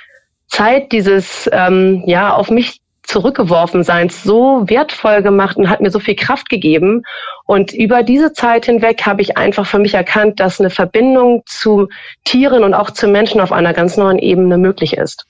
Zeit 0.47 0.93
dieses, 0.93 1.51
ähm, 1.53 2.05
ja, 2.07 2.33
auf 2.33 2.51
mich 2.51 2.80
zurückgeworfen 3.11 3.83
Seins 3.83 4.23
so 4.23 4.63
wertvoll 4.67 5.23
gemacht 5.23 5.57
und 5.57 5.69
hat 5.69 5.81
mir 5.81 5.91
so 5.91 5.99
viel 5.99 6.15
Kraft 6.15 6.49
gegeben. 6.49 7.03
Und 7.45 7.73
über 7.73 8.05
diese 8.05 8.33
Zeit 8.33 8.67
hinweg 8.67 9.05
habe 9.05 9.21
ich 9.21 9.37
einfach 9.37 9.67
für 9.67 9.81
mich 9.81 9.95
erkannt, 9.95 10.39
dass 10.39 10.61
eine 10.61 10.71
Verbindung 10.71 11.43
zu 11.47 11.89
Tieren 12.25 12.63
und 12.63 12.73
auch 12.73 12.91
zu 12.91 13.09
Menschen 13.09 13.41
auf 13.41 13.51
einer 13.51 13.75
ganz 13.75 13.97
neuen 13.97 14.21
Ebene 14.21 14.59
möglich 14.59 14.97
ist. 14.97 15.27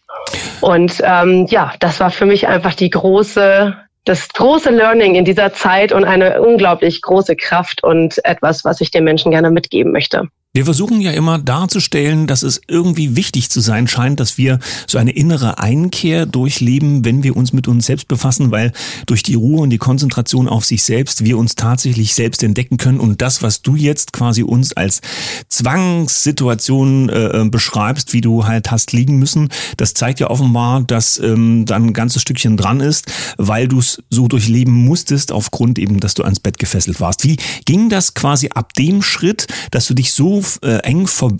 Und 0.61 1.03
ähm, 1.03 1.47
ja, 1.49 1.73
das 1.81 2.01
war 2.01 2.11
für 2.11 2.27
mich 2.27 2.47
einfach 2.47 2.75
die 2.75 2.91
große 2.91 3.75
das 4.07 4.29
große 4.31 4.71
Learning 4.71 5.15
in 5.15 5.27
dieser 5.27 5.53
Zeit 5.53 5.93
und 5.93 6.05
eine 6.05 6.41
unglaublich 6.41 7.03
große 7.03 7.37
Kraft 7.37 7.85
und 7.85 8.23
etwas, 8.25 8.65
was 8.65 8.81
ich 8.81 8.91
den 8.91 9.05
Menschen 9.05 9.31
gerne 9.31 9.51
mitgeben 9.51 9.93
möchte. 9.93 10.29
Wir 10.52 10.64
versuchen 10.64 11.00
ja 11.00 11.12
immer 11.12 11.38
darzustellen, 11.38 12.26
dass 12.26 12.42
es 12.42 12.61
irgendwie 12.66 13.14
wichtig 13.14 13.50
zu 13.50 13.61
sein 13.61 13.87
scheint, 13.87 14.19
dass 14.19 14.37
wir 14.37 14.59
so 14.88 14.99
eine 14.99 15.12
innere 15.12 15.61
Einkehr 15.61 16.26
durchleben, 16.26 17.04
wenn 17.04 17.23
wir 17.23 17.37
uns 17.37 17.52
mit 17.52 17.69
uns 17.69 17.87
selbst 17.87 18.09
befassen, 18.09 18.50
weil 18.50 18.73
durch 19.07 19.23
die 19.23 19.37
Ruhe 19.37 19.61
und 19.61 19.71
die 19.71 19.78
Konzentration 19.78 20.49
auf 20.49 20.64
sich 20.64 20.83
selbst 20.83 21.25
wir 21.25 21.38
uns 21.38 21.54
tatsächlich 21.54 22.16
selbst 22.16 22.42
entdecken 22.42 22.78
können 22.78 22.99
und 22.99 23.23
das, 23.23 23.45
was 23.45 23.62
du 23.62 23.76
jetzt 23.76 24.12
quasi 24.12 24.42
uns 24.42 24.73
als 24.73 25.02
Zwangssituation 25.49 27.11
äh, 27.11 27.45
beschreibst, 27.49 28.12
wie 28.12 28.21
du 28.21 28.45
halt 28.45 28.73
hast 28.73 28.90
liegen 28.90 29.21
müssen, 29.21 29.50
das 29.76 29.95
zeigt 29.95 30.19
ja 30.19 30.30
offenbar, 30.30 30.80
dass 30.80 31.21
ähm, 31.21 31.64
da 31.64 31.76
ein 31.76 31.92
ganzes 31.92 32.23
Stückchen 32.23 32.57
dran 32.57 32.80
ist, 32.80 33.07
weil 33.37 33.69
du 33.69 33.78
es 33.78 34.02
so 34.11 34.26
durchleben 34.26 34.75
musstest, 34.75 35.30
aufgrund 35.30 35.78
eben, 35.78 36.00
dass 36.00 36.14
du 36.14 36.25
ans 36.25 36.40
Bett 36.40 36.59
gefesselt 36.59 37.00
warst. 37.00 37.23
Wie 37.23 37.37
ging 37.66 37.88
das 37.88 38.14
quasi 38.14 38.49
ab 38.52 38.75
dem 38.75 39.00
Schritt, 39.00 39.47
dass 39.71 39.87
du 39.87 39.95
dich 39.95 40.12
so 40.12 40.39
äh, 40.62 40.78
eng 40.82 41.06
ver 41.06 41.30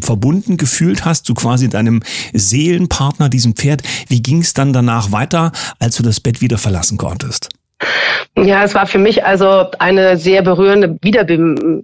verbunden 0.00 0.56
gefühlt 0.56 1.04
hast, 1.04 1.26
zu 1.26 1.34
quasi 1.34 1.68
deinem 1.68 2.02
Seelenpartner, 2.32 3.28
diesem 3.28 3.54
Pferd. 3.54 3.82
Wie 4.08 4.22
ging 4.22 4.40
es 4.40 4.54
dann 4.54 4.72
danach 4.72 5.12
weiter, 5.12 5.52
als 5.78 5.96
du 5.96 6.02
das 6.02 6.20
Bett 6.20 6.40
wieder 6.40 6.58
verlassen 6.58 6.98
konntest? 6.98 7.48
Ja, 8.36 8.64
es 8.64 8.74
war 8.74 8.86
für 8.86 8.98
mich 8.98 9.24
also 9.24 9.66
eine 9.78 10.16
sehr 10.16 10.42
berührende 10.42 10.96
Wiederbe 11.00 11.82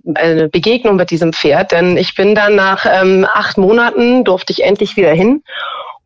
Begegnung 0.51 0.97
mit 0.97 1.11
diesem 1.11 1.33
Pferd, 1.33 1.73
denn 1.73 1.97
ich 1.97 2.15
bin 2.15 2.35
dann 2.35 2.57
nach 2.57 2.85
ähm, 2.87 3.27
acht 3.33 3.59
Monaten 3.59 4.25
durfte 4.25 4.53
ich 4.53 4.65
endlich 4.65 4.97
wieder 4.97 5.13
hin. 5.13 5.43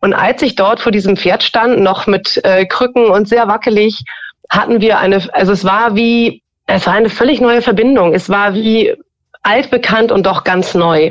Und 0.00 0.14
als 0.14 0.42
ich 0.42 0.54
dort 0.54 0.80
vor 0.80 0.92
diesem 0.92 1.16
Pferd 1.16 1.42
stand, 1.42 1.80
noch 1.80 2.06
mit 2.06 2.40
äh, 2.44 2.66
Krücken 2.66 3.06
und 3.06 3.28
sehr 3.28 3.48
wackelig, 3.48 4.04
hatten 4.48 4.80
wir 4.80 4.98
eine, 4.98 5.22
also 5.32 5.52
es 5.52 5.64
war 5.64 5.96
wie, 5.96 6.42
es 6.66 6.86
war 6.86 6.94
eine 6.94 7.10
völlig 7.10 7.40
neue 7.40 7.62
Verbindung. 7.62 8.14
Es 8.14 8.28
war 8.28 8.54
wie 8.54 8.94
altbekannt 9.42 10.12
und 10.12 10.26
doch 10.26 10.44
ganz 10.44 10.74
neu. 10.74 11.10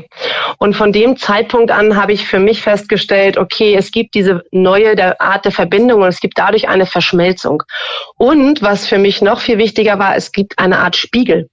Und 0.57 0.75
von 0.75 0.91
dem 0.91 1.17
Zeitpunkt 1.17 1.71
an 1.71 1.95
habe 1.95 2.13
ich 2.13 2.27
für 2.27 2.39
mich 2.39 2.61
festgestellt, 2.61 3.37
okay, 3.37 3.75
es 3.75 3.91
gibt 3.91 4.15
diese 4.15 4.43
neue 4.51 4.95
der 4.95 5.21
Art 5.21 5.45
der 5.45 5.51
Verbindung 5.51 6.01
und 6.01 6.07
es 6.07 6.19
gibt 6.19 6.37
dadurch 6.37 6.67
eine 6.67 6.85
Verschmelzung. 6.85 7.63
Und 8.17 8.61
was 8.61 8.87
für 8.87 8.97
mich 8.97 9.21
noch 9.21 9.39
viel 9.39 9.57
wichtiger 9.57 9.99
war, 9.99 10.15
es 10.15 10.31
gibt 10.31 10.59
eine 10.59 10.79
Art 10.79 10.95
Spiegel. 10.95 11.49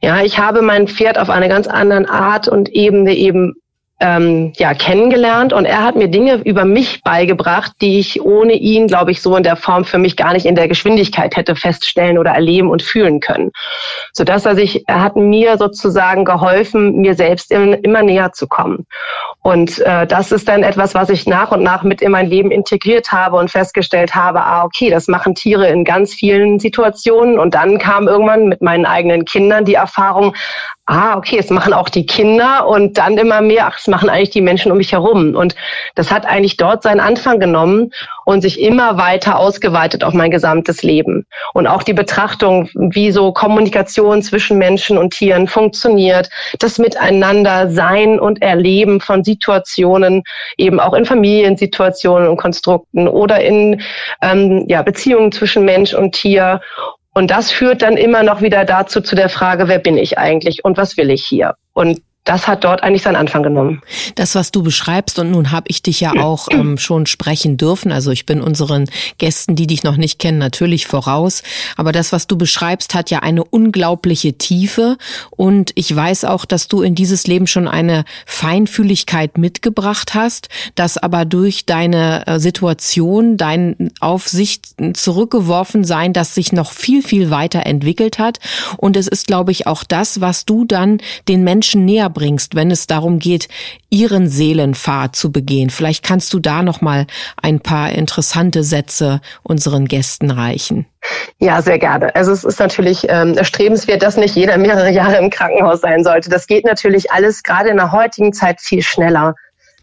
Ja, 0.00 0.22
ich 0.22 0.38
habe 0.38 0.62
mein 0.62 0.88
Pferd 0.88 1.18
auf 1.18 1.30
eine 1.30 1.48
ganz 1.48 1.68
andere 1.68 2.08
Art 2.08 2.48
und 2.48 2.68
Ebene 2.70 3.14
eben 3.14 3.54
ähm, 4.02 4.52
ja, 4.56 4.74
kennengelernt 4.74 5.52
und 5.52 5.64
er 5.64 5.84
hat 5.84 5.94
mir 5.94 6.08
Dinge 6.08 6.42
über 6.44 6.64
mich 6.64 7.02
beigebracht, 7.04 7.72
die 7.80 8.00
ich 8.00 8.20
ohne 8.20 8.54
ihn, 8.54 8.88
glaube 8.88 9.12
ich, 9.12 9.22
so 9.22 9.36
in 9.36 9.44
der 9.44 9.54
Form 9.54 9.84
für 9.84 9.98
mich 9.98 10.16
gar 10.16 10.32
nicht 10.32 10.44
in 10.44 10.56
der 10.56 10.66
Geschwindigkeit 10.66 11.36
hätte 11.36 11.54
feststellen 11.54 12.18
oder 12.18 12.32
erleben 12.32 12.68
und 12.68 12.82
fühlen 12.82 13.20
können. 13.20 13.52
Sodass 14.12 14.44
er 14.44 14.56
sich, 14.56 14.82
er 14.88 15.02
hat 15.02 15.14
mir 15.14 15.56
sozusagen 15.56 16.24
geholfen, 16.24 16.96
mir 16.96 17.14
selbst 17.14 17.52
immer 17.52 18.02
näher 18.02 18.32
zu 18.32 18.48
kommen. 18.48 18.86
Und 19.40 19.78
äh, 19.80 20.06
das 20.06 20.32
ist 20.32 20.48
dann 20.48 20.64
etwas, 20.64 20.94
was 20.94 21.08
ich 21.08 21.26
nach 21.26 21.52
und 21.52 21.62
nach 21.62 21.84
mit 21.84 22.02
in 22.02 22.10
mein 22.10 22.28
Leben 22.28 22.50
integriert 22.50 23.12
habe 23.12 23.36
und 23.36 23.50
festgestellt 23.50 24.14
habe, 24.14 24.40
ah, 24.40 24.64
okay, 24.64 24.90
das 24.90 25.06
machen 25.06 25.34
Tiere 25.34 25.68
in 25.68 25.84
ganz 25.84 26.12
vielen 26.12 26.58
Situationen. 26.58 27.38
Und 27.38 27.54
dann 27.54 27.78
kam 27.78 28.08
irgendwann 28.08 28.48
mit 28.48 28.62
meinen 28.62 28.86
eigenen 28.86 29.24
Kindern 29.24 29.64
die 29.64 29.74
Erfahrung, 29.74 30.34
ah, 30.86 31.16
okay, 31.16 31.38
es 31.38 31.50
machen 31.50 31.72
auch 31.72 31.88
die 31.88 32.06
Kinder 32.06 32.66
und 32.66 32.98
dann 32.98 33.16
immer 33.16 33.40
mehr, 33.40 33.66
ach, 33.68 33.78
es 33.78 33.86
machen 33.92 34.08
eigentlich 34.08 34.30
die 34.30 34.40
Menschen 34.40 34.72
um 34.72 34.78
mich 34.78 34.92
herum. 34.92 35.36
Und 35.36 35.54
das 35.94 36.10
hat 36.10 36.26
eigentlich 36.26 36.56
dort 36.56 36.82
seinen 36.82 36.98
Anfang 36.98 37.38
genommen 37.38 37.92
und 38.24 38.40
sich 38.40 38.60
immer 38.60 38.96
weiter 38.96 39.38
ausgeweitet 39.38 40.02
auf 40.02 40.14
mein 40.14 40.30
gesamtes 40.30 40.82
Leben. 40.82 41.26
Und 41.52 41.66
auch 41.66 41.82
die 41.82 41.92
Betrachtung, 41.92 42.68
wie 42.74 43.12
so 43.12 43.32
Kommunikation 43.32 44.22
zwischen 44.22 44.58
Menschen 44.58 44.98
und 44.98 45.12
Tieren 45.12 45.46
funktioniert, 45.46 46.30
das 46.58 46.78
Miteinander 46.78 47.70
sein 47.70 48.18
und 48.18 48.40
Erleben 48.42 49.00
von 49.00 49.22
Situationen, 49.22 50.22
eben 50.56 50.80
auch 50.80 50.94
in 50.94 51.04
Familiensituationen 51.04 52.28
und 52.28 52.38
Konstrukten 52.38 53.06
oder 53.06 53.40
in 53.40 53.82
ähm, 54.22 54.64
ja, 54.68 54.82
Beziehungen 54.82 55.30
zwischen 55.30 55.64
Mensch 55.64 55.92
und 55.92 56.12
Tier 56.14 56.60
und 57.14 57.30
das 57.30 57.50
führt 57.50 57.82
dann 57.82 57.98
immer 57.98 58.22
noch 58.22 58.40
wieder 58.40 58.64
dazu 58.64 59.02
zu 59.02 59.14
der 59.14 59.28
Frage, 59.28 59.68
wer 59.68 59.78
bin 59.78 59.98
ich 59.98 60.16
eigentlich 60.18 60.64
und 60.64 60.78
was 60.78 60.96
will 60.96 61.10
ich 61.10 61.24
hier? 61.24 61.54
Und 61.74 62.00
das 62.24 62.46
hat 62.46 62.62
dort 62.62 62.84
eigentlich 62.84 63.02
seinen 63.02 63.16
Anfang 63.16 63.42
genommen. 63.42 63.82
Das, 64.14 64.36
was 64.36 64.52
du 64.52 64.62
beschreibst, 64.62 65.18
und 65.18 65.32
nun 65.32 65.50
habe 65.50 65.66
ich 65.68 65.82
dich 65.82 66.00
ja 66.00 66.12
auch 66.20 66.46
ähm, 66.52 66.78
schon 66.78 67.06
sprechen 67.06 67.56
dürfen, 67.56 67.90
also 67.90 68.12
ich 68.12 68.26
bin 68.26 68.40
unseren 68.40 68.88
Gästen, 69.18 69.56
die 69.56 69.66
dich 69.66 69.82
noch 69.82 69.96
nicht 69.96 70.20
kennen, 70.20 70.38
natürlich 70.38 70.86
voraus, 70.86 71.42
aber 71.76 71.90
das, 71.90 72.12
was 72.12 72.28
du 72.28 72.38
beschreibst, 72.38 72.94
hat 72.94 73.10
ja 73.10 73.20
eine 73.20 73.42
unglaubliche 73.42 74.34
Tiefe. 74.34 74.98
Und 75.30 75.72
ich 75.74 75.94
weiß 75.94 76.24
auch, 76.24 76.44
dass 76.44 76.68
du 76.68 76.82
in 76.82 76.94
dieses 76.94 77.26
Leben 77.26 77.48
schon 77.48 77.66
eine 77.66 78.04
Feinfühligkeit 78.24 79.36
mitgebracht 79.36 80.14
hast, 80.14 80.48
dass 80.76 80.98
aber 80.98 81.24
durch 81.24 81.66
deine 81.66 82.24
äh, 82.28 82.38
Situation, 82.38 83.36
dein 83.36 83.90
auf 83.98 84.28
sich 84.28 84.60
zurückgeworfen 84.94 85.82
sein, 85.82 86.12
das 86.12 86.36
sich 86.36 86.52
noch 86.52 86.70
viel, 86.70 87.02
viel 87.02 87.30
weiter 87.30 87.66
entwickelt 87.66 88.20
hat. 88.20 88.38
Und 88.76 88.96
es 88.96 89.08
ist, 89.08 89.26
glaube 89.26 89.50
ich, 89.50 89.66
auch 89.66 89.82
das, 89.82 90.20
was 90.20 90.44
du 90.44 90.64
dann 90.64 90.98
den 91.26 91.42
Menschen 91.42 91.84
näher 91.84 92.11
bringst, 92.12 92.54
wenn 92.54 92.70
es 92.70 92.86
darum 92.86 93.18
geht, 93.18 93.48
ihren 93.90 94.28
Seelenpfad 94.28 95.16
zu 95.16 95.32
begehen. 95.32 95.70
Vielleicht 95.70 96.04
kannst 96.04 96.32
du 96.32 96.38
da 96.38 96.62
noch 96.62 96.80
mal 96.80 97.06
ein 97.40 97.60
paar 97.60 97.90
interessante 97.90 98.62
Sätze 98.62 99.20
unseren 99.42 99.86
Gästen 99.86 100.30
reichen. 100.30 100.86
Ja, 101.38 101.60
sehr 101.60 101.78
gerne. 101.78 102.14
Also 102.14 102.32
es 102.32 102.44
ist 102.44 102.60
natürlich 102.60 103.06
ähm, 103.08 103.36
erstrebenswert, 103.36 104.02
dass 104.02 104.16
nicht 104.16 104.36
jeder 104.36 104.56
mehrere 104.56 104.90
Jahre 104.90 105.16
im 105.16 105.30
Krankenhaus 105.30 105.80
sein 105.80 106.04
sollte. 106.04 106.30
Das 106.30 106.46
geht 106.46 106.64
natürlich 106.64 107.10
alles 107.10 107.42
gerade 107.42 107.70
in 107.70 107.76
der 107.76 107.92
heutigen 107.92 108.32
Zeit 108.32 108.60
viel 108.60 108.82
schneller. 108.82 109.34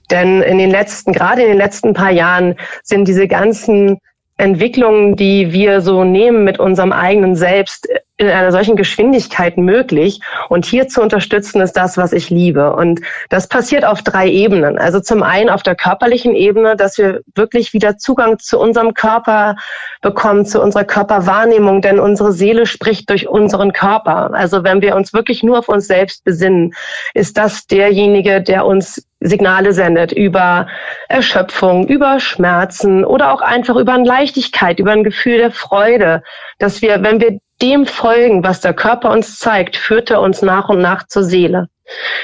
Denn 0.09 0.41
in 0.41 0.57
den 0.57 0.71
letzten, 0.71 1.13
gerade 1.13 1.43
in 1.43 1.49
den 1.49 1.57
letzten 1.57 1.93
paar 1.93 2.11
Jahren 2.11 2.55
sind 2.83 3.07
diese 3.07 3.27
ganzen 3.27 3.99
Entwicklungen, 4.37 5.15
die 5.15 5.51
wir 5.51 5.81
so 5.81 6.03
nehmen 6.03 6.43
mit 6.43 6.59
unserem 6.59 6.91
eigenen 6.91 7.35
Selbst, 7.35 7.87
in 8.19 8.27
einer 8.27 8.51
solchen 8.51 8.75
Geschwindigkeit 8.75 9.57
möglich. 9.57 10.19
Und 10.49 10.65
hier 10.65 10.89
zu 10.89 11.01
unterstützen 11.01 11.61
ist 11.61 11.73
das, 11.73 11.97
was 11.97 12.11
ich 12.11 12.29
liebe. 12.29 12.73
Und 12.75 12.99
das 13.29 13.47
passiert 13.47 13.85
auf 13.85 14.03
drei 14.03 14.27
Ebenen. 14.27 14.77
Also 14.77 14.99
zum 14.99 15.23
einen 15.23 15.49
auf 15.49 15.63
der 15.63 15.75
körperlichen 15.75 16.35
Ebene, 16.35 16.75
dass 16.75 16.97
wir 16.97 17.21
wirklich 17.33 17.73
wieder 17.73 17.97
Zugang 17.97 18.37
zu 18.37 18.59
unserem 18.59 18.93
Körper 18.93 19.55
bekommen, 20.01 20.45
zu 20.45 20.61
unserer 20.61 20.83
Körperwahrnehmung, 20.83 21.81
denn 21.81 21.97
unsere 21.97 22.33
Seele 22.33 22.65
spricht 22.65 23.09
durch 23.09 23.29
unseren 23.29 23.71
Körper. 23.71 24.33
Also 24.33 24.65
wenn 24.65 24.81
wir 24.81 24.97
uns 24.97 25.13
wirklich 25.13 25.41
nur 25.41 25.59
auf 25.59 25.69
uns 25.69 25.87
selbst 25.87 26.25
besinnen, 26.25 26.73
ist 27.13 27.37
das 27.37 27.67
derjenige, 27.67 28.41
der 28.41 28.65
uns 28.65 29.07
Signale 29.21 29.73
sendet 29.73 30.11
über 30.11 30.67
Erschöpfung, 31.07 31.87
über 31.87 32.19
Schmerzen 32.19 33.03
oder 33.03 33.33
auch 33.33 33.41
einfach 33.41 33.75
über 33.75 33.93
eine 33.93 34.05
Leichtigkeit, 34.05 34.79
über 34.79 34.91
ein 34.91 35.03
Gefühl 35.03 35.37
der 35.37 35.51
Freude, 35.51 36.23
dass 36.57 36.81
wir, 36.81 37.01
wenn 37.03 37.19
wir 37.19 37.39
dem 37.61 37.85
folgen, 37.85 38.43
was 38.43 38.61
der 38.61 38.73
Körper 38.73 39.11
uns 39.11 39.37
zeigt, 39.39 39.75
führt 39.75 40.09
er 40.09 40.21
uns 40.21 40.41
nach 40.41 40.69
und 40.69 40.79
nach 40.79 41.07
zur 41.07 41.23
Seele. 41.23 41.67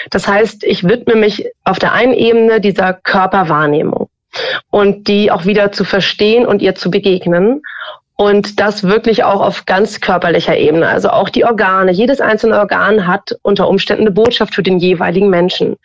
Das 0.10 0.28
heißt, 0.28 0.64
ich 0.64 0.88
widme 0.88 1.16
mich 1.16 1.46
auf 1.64 1.80
der 1.80 1.94
einen 1.94 2.14
Ebene 2.14 2.62
dieser 2.62 2.94
Körperwahrnehmung 2.94 4.10
und 4.70 5.08
die 5.08 5.32
auch 5.32 5.46
wieder 5.46 5.72
zu 5.72 5.84
verstehen 5.84 6.46
und 6.46 6.62
ihr 6.62 6.76
zu 6.76 6.92
begegnen. 6.92 7.62
Und 8.18 8.62
das 8.62 8.84
wirklich 8.84 9.26
auch 9.26 9.42
auf 9.42 9.66
ganz 9.66 10.00
körperlicher 10.00 10.56
Ebene. 10.56 10.88
Also 10.88 11.10
auch 11.10 11.28
die 11.28 11.44
Organe. 11.44 11.92
Jedes 11.92 12.22
einzelne 12.22 12.58
Organ 12.58 13.08
hat 13.08 13.38
unter 13.42 13.68
Umständen 13.68 14.04
eine 14.04 14.12
Botschaft 14.12 14.56
für 14.56 14.64
den 14.64 14.80
jeweiligen 14.80 15.30
Menschen. 15.30 15.76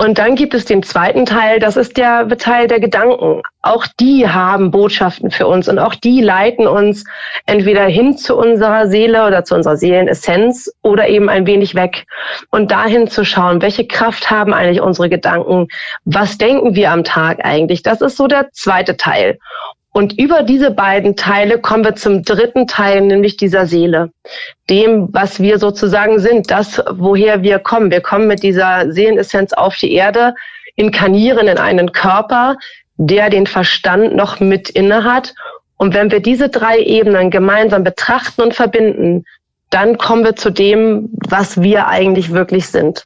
Und 0.00 0.16
dann 0.16 0.34
gibt 0.34 0.54
es 0.54 0.64
den 0.64 0.82
zweiten 0.82 1.26
Teil, 1.26 1.58
das 1.58 1.76
ist 1.76 1.98
der 1.98 2.26
Teil 2.38 2.68
der 2.68 2.80
Gedanken. 2.80 3.42
Auch 3.60 3.86
die 4.00 4.26
haben 4.26 4.70
Botschaften 4.70 5.30
für 5.30 5.46
uns 5.46 5.68
und 5.68 5.78
auch 5.78 5.94
die 5.94 6.22
leiten 6.22 6.66
uns 6.66 7.04
entweder 7.44 7.84
hin 7.84 8.16
zu 8.16 8.34
unserer 8.34 8.88
Seele 8.88 9.26
oder 9.26 9.44
zu 9.44 9.54
unserer 9.54 9.76
Seelenessenz 9.76 10.72
oder 10.80 11.06
eben 11.06 11.28
ein 11.28 11.46
wenig 11.46 11.74
weg. 11.74 12.06
Und 12.50 12.70
dahin 12.70 13.08
zu 13.08 13.26
schauen, 13.26 13.60
welche 13.60 13.86
Kraft 13.86 14.30
haben 14.30 14.54
eigentlich 14.54 14.80
unsere 14.80 15.10
Gedanken? 15.10 15.68
Was 16.06 16.38
denken 16.38 16.74
wir 16.74 16.92
am 16.92 17.04
Tag 17.04 17.44
eigentlich? 17.44 17.82
Das 17.82 18.00
ist 18.00 18.16
so 18.16 18.26
der 18.26 18.48
zweite 18.52 18.96
Teil. 18.96 19.38
Und 19.92 20.18
über 20.20 20.44
diese 20.44 20.70
beiden 20.70 21.16
Teile 21.16 21.58
kommen 21.58 21.84
wir 21.84 21.96
zum 21.96 22.22
dritten 22.22 22.68
Teil, 22.68 23.00
nämlich 23.00 23.36
dieser 23.36 23.66
Seele. 23.66 24.12
Dem, 24.68 25.08
was 25.12 25.40
wir 25.40 25.58
sozusagen 25.58 26.20
sind, 26.20 26.50
das, 26.50 26.80
woher 26.92 27.42
wir 27.42 27.58
kommen. 27.58 27.90
Wir 27.90 28.00
kommen 28.00 28.28
mit 28.28 28.42
dieser 28.42 28.92
Seelenessenz 28.92 29.52
auf 29.52 29.76
die 29.76 29.92
Erde, 29.92 30.34
inkarnieren 30.76 31.48
in 31.48 31.58
einen 31.58 31.90
Körper, 31.90 32.56
der 32.96 33.30
den 33.30 33.46
Verstand 33.46 34.14
noch 34.14 34.38
mit 34.38 34.70
inne 34.70 35.02
hat. 35.02 35.34
Und 35.76 35.94
wenn 35.94 36.10
wir 36.10 36.20
diese 36.20 36.48
drei 36.48 36.78
Ebenen 36.78 37.30
gemeinsam 37.30 37.82
betrachten 37.82 38.42
und 38.42 38.54
verbinden, 38.54 39.24
dann 39.70 39.98
kommen 39.98 40.24
wir 40.24 40.36
zu 40.36 40.50
dem, 40.50 41.08
was 41.28 41.62
wir 41.62 41.88
eigentlich 41.88 42.30
wirklich 42.32 42.68
sind. 42.68 43.04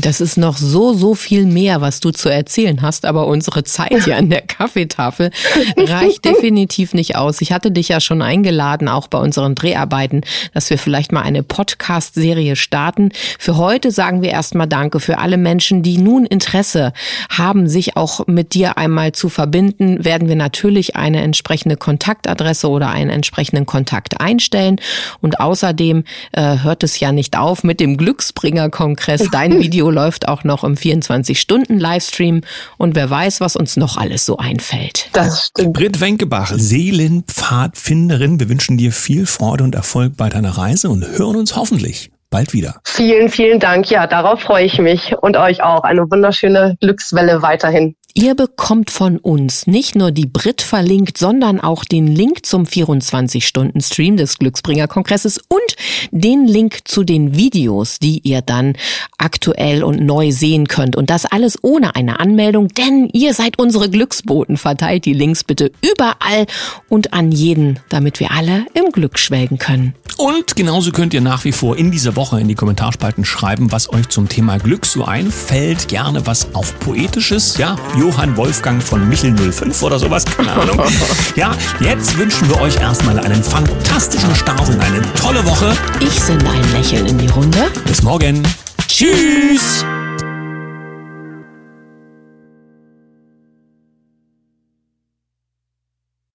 Das 0.00 0.20
ist 0.20 0.36
noch 0.36 0.56
so, 0.56 0.92
so 0.92 1.14
viel 1.16 1.44
mehr, 1.44 1.80
was 1.80 1.98
du 1.98 2.12
zu 2.12 2.28
erzählen 2.28 2.82
hast, 2.82 3.04
aber 3.04 3.26
unsere 3.26 3.64
Zeit 3.64 4.04
hier 4.04 4.16
an 4.16 4.30
der 4.30 4.42
Kaffeetafel 4.46 5.30
reicht 5.76 6.24
definitiv 6.24 6.94
nicht 6.94 7.16
aus. 7.16 7.40
Ich 7.40 7.50
hatte 7.50 7.72
dich 7.72 7.88
ja 7.88 8.00
schon 8.00 8.22
eingeladen, 8.22 8.88
auch 8.88 9.08
bei 9.08 9.18
unseren 9.18 9.56
Dreharbeiten, 9.56 10.20
dass 10.54 10.70
wir 10.70 10.78
vielleicht 10.78 11.10
mal 11.10 11.22
eine 11.22 11.42
Podcast-Serie 11.42 12.54
starten. 12.54 13.10
Für 13.40 13.56
heute 13.56 13.90
sagen 13.90 14.22
wir 14.22 14.30
erstmal 14.30 14.68
Danke 14.68 15.00
für 15.00 15.18
alle 15.18 15.36
Menschen, 15.36 15.82
die 15.82 15.98
nun 15.98 16.26
Interesse 16.26 16.92
haben, 17.28 17.68
sich 17.68 17.96
auch 17.96 18.26
mit 18.28 18.54
dir 18.54 18.78
einmal 18.78 19.12
zu 19.12 19.28
verbinden, 19.28 20.04
werden 20.04 20.28
wir 20.28 20.36
natürlich 20.36 20.94
eine 20.94 21.22
entsprechende 21.22 21.76
Kontaktadresse 21.76 22.68
oder 22.68 22.90
einen 22.90 23.10
entsprechenden 23.10 23.66
Kontakt 23.66 24.20
einstellen. 24.20 24.76
Und 25.20 25.40
außerdem 25.40 26.04
äh, 26.32 26.58
hört 26.62 26.84
es 26.84 27.00
ja 27.00 27.10
nicht 27.10 27.36
auf 27.36 27.64
mit 27.64 27.80
dem 27.80 27.96
Glücksbringer-Kongress. 27.96 29.30
Dein 29.32 29.58
Video 29.58 29.87
Video 29.88 29.90
läuft 29.90 30.28
auch 30.28 30.44
noch 30.44 30.64
im 30.64 30.74
24-Stunden-Livestream 30.74 32.42
und 32.76 32.94
wer 32.94 33.08
weiß, 33.08 33.40
was 33.40 33.56
uns 33.56 33.76
noch 33.76 33.96
alles 33.96 34.26
so 34.26 34.36
einfällt. 34.36 35.08
Das 35.12 35.46
stimmt. 35.46 35.72
Britt 35.72 36.00
Wenkebach, 36.00 36.52
Seelenpfadfinderin, 36.54 38.38
wir 38.38 38.48
wünschen 38.48 38.76
dir 38.76 38.92
viel 38.92 39.26
Freude 39.26 39.64
und 39.64 39.74
Erfolg 39.74 40.16
bei 40.16 40.28
deiner 40.28 40.50
Reise 40.50 40.90
und 40.90 41.06
hören 41.06 41.36
uns 41.36 41.56
hoffentlich 41.56 42.10
bald 42.30 42.52
wieder. 42.52 42.80
Vielen, 42.84 43.30
vielen 43.30 43.58
Dank. 43.58 43.90
Ja, 43.90 44.06
darauf 44.06 44.40
freue 44.40 44.66
ich 44.66 44.78
mich 44.78 45.16
und 45.16 45.36
euch 45.36 45.62
auch. 45.62 45.82
Eine 45.84 46.10
wunderschöne 46.10 46.76
Glückswelle 46.80 47.40
weiterhin. 47.40 47.94
Ihr 48.20 48.34
bekommt 48.34 48.90
von 48.90 49.18
uns 49.18 49.68
nicht 49.68 49.94
nur 49.94 50.10
die 50.10 50.26
Brit 50.26 50.60
verlinkt, 50.60 51.18
sondern 51.18 51.60
auch 51.60 51.84
den 51.84 52.08
Link 52.08 52.44
zum 52.44 52.64
24-Stunden-Stream 52.64 54.16
des 54.16 54.38
Glücksbringer-Kongresses 54.38 55.38
und 55.46 55.76
den 56.10 56.48
Link 56.48 56.80
zu 56.88 57.04
den 57.04 57.36
Videos, 57.36 58.00
die 58.00 58.18
ihr 58.24 58.42
dann 58.42 58.72
aktuell 59.18 59.84
und 59.84 60.00
neu 60.00 60.32
sehen 60.32 60.66
könnt. 60.66 60.96
Und 60.96 61.10
das 61.10 61.26
alles 61.26 61.62
ohne 61.62 61.94
eine 61.94 62.18
Anmeldung, 62.18 62.66
denn 62.66 63.08
ihr 63.12 63.34
seid 63.34 63.56
unsere 63.56 63.88
Glücksboten. 63.88 64.56
Verteilt 64.56 65.04
die 65.04 65.12
Links 65.12 65.44
bitte 65.44 65.70
überall 65.80 66.46
und 66.88 67.12
an 67.12 67.30
jeden, 67.30 67.78
damit 67.88 68.18
wir 68.18 68.32
alle 68.32 68.66
im 68.74 68.90
Glück 68.90 69.20
schwelgen 69.20 69.58
können. 69.58 69.94
Und 70.16 70.56
genauso 70.56 70.90
könnt 70.90 71.14
ihr 71.14 71.20
nach 71.20 71.44
wie 71.44 71.52
vor 71.52 71.76
in 71.76 71.92
dieser 71.92 72.16
Woche 72.16 72.40
in 72.40 72.48
die 72.48 72.56
Kommentarspalten 72.56 73.24
schreiben, 73.24 73.70
was 73.70 73.92
euch 73.92 74.08
zum 74.08 74.28
Thema 74.28 74.58
Glück 74.58 74.84
so 74.86 75.04
einfällt. 75.04 75.86
Gerne 75.86 76.26
was 76.26 76.52
auf 76.56 76.76
Poetisches, 76.80 77.56
ja, 77.58 77.76
Johann 78.08 78.34
Wolfgang 78.38 78.82
von 78.82 79.06
Michel 79.06 79.34
05 79.36 79.82
oder 79.82 79.98
sowas, 79.98 80.24
keine 80.24 80.50
Ahnung. 80.52 80.80
Ja, 81.36 81.54
jetzt 81.80 82.16
wünschen 82.16 82.48
wir 82.48 82.58
euch 82.62 82.80
erstmal 82.80 83.18
einen 83.18 83.44
fantastischen 83.44 84.34
Start 84.34 84.66
und 84.66 84.80
eine 84.80 85.02
tolle 85.12 85.44
Woche. 85.44 85.76
Ich 86.00 86.18
sende 86.18 86.48
ein 86.48 86.72
Lächeln 86.72 87.06
in 87.06 87.18
die 87.18 87.28
Runde. 87.28 87.70
Bis 87.84 88.02
morgen. 88.02 88.42
Tschüss. 88.88 89.84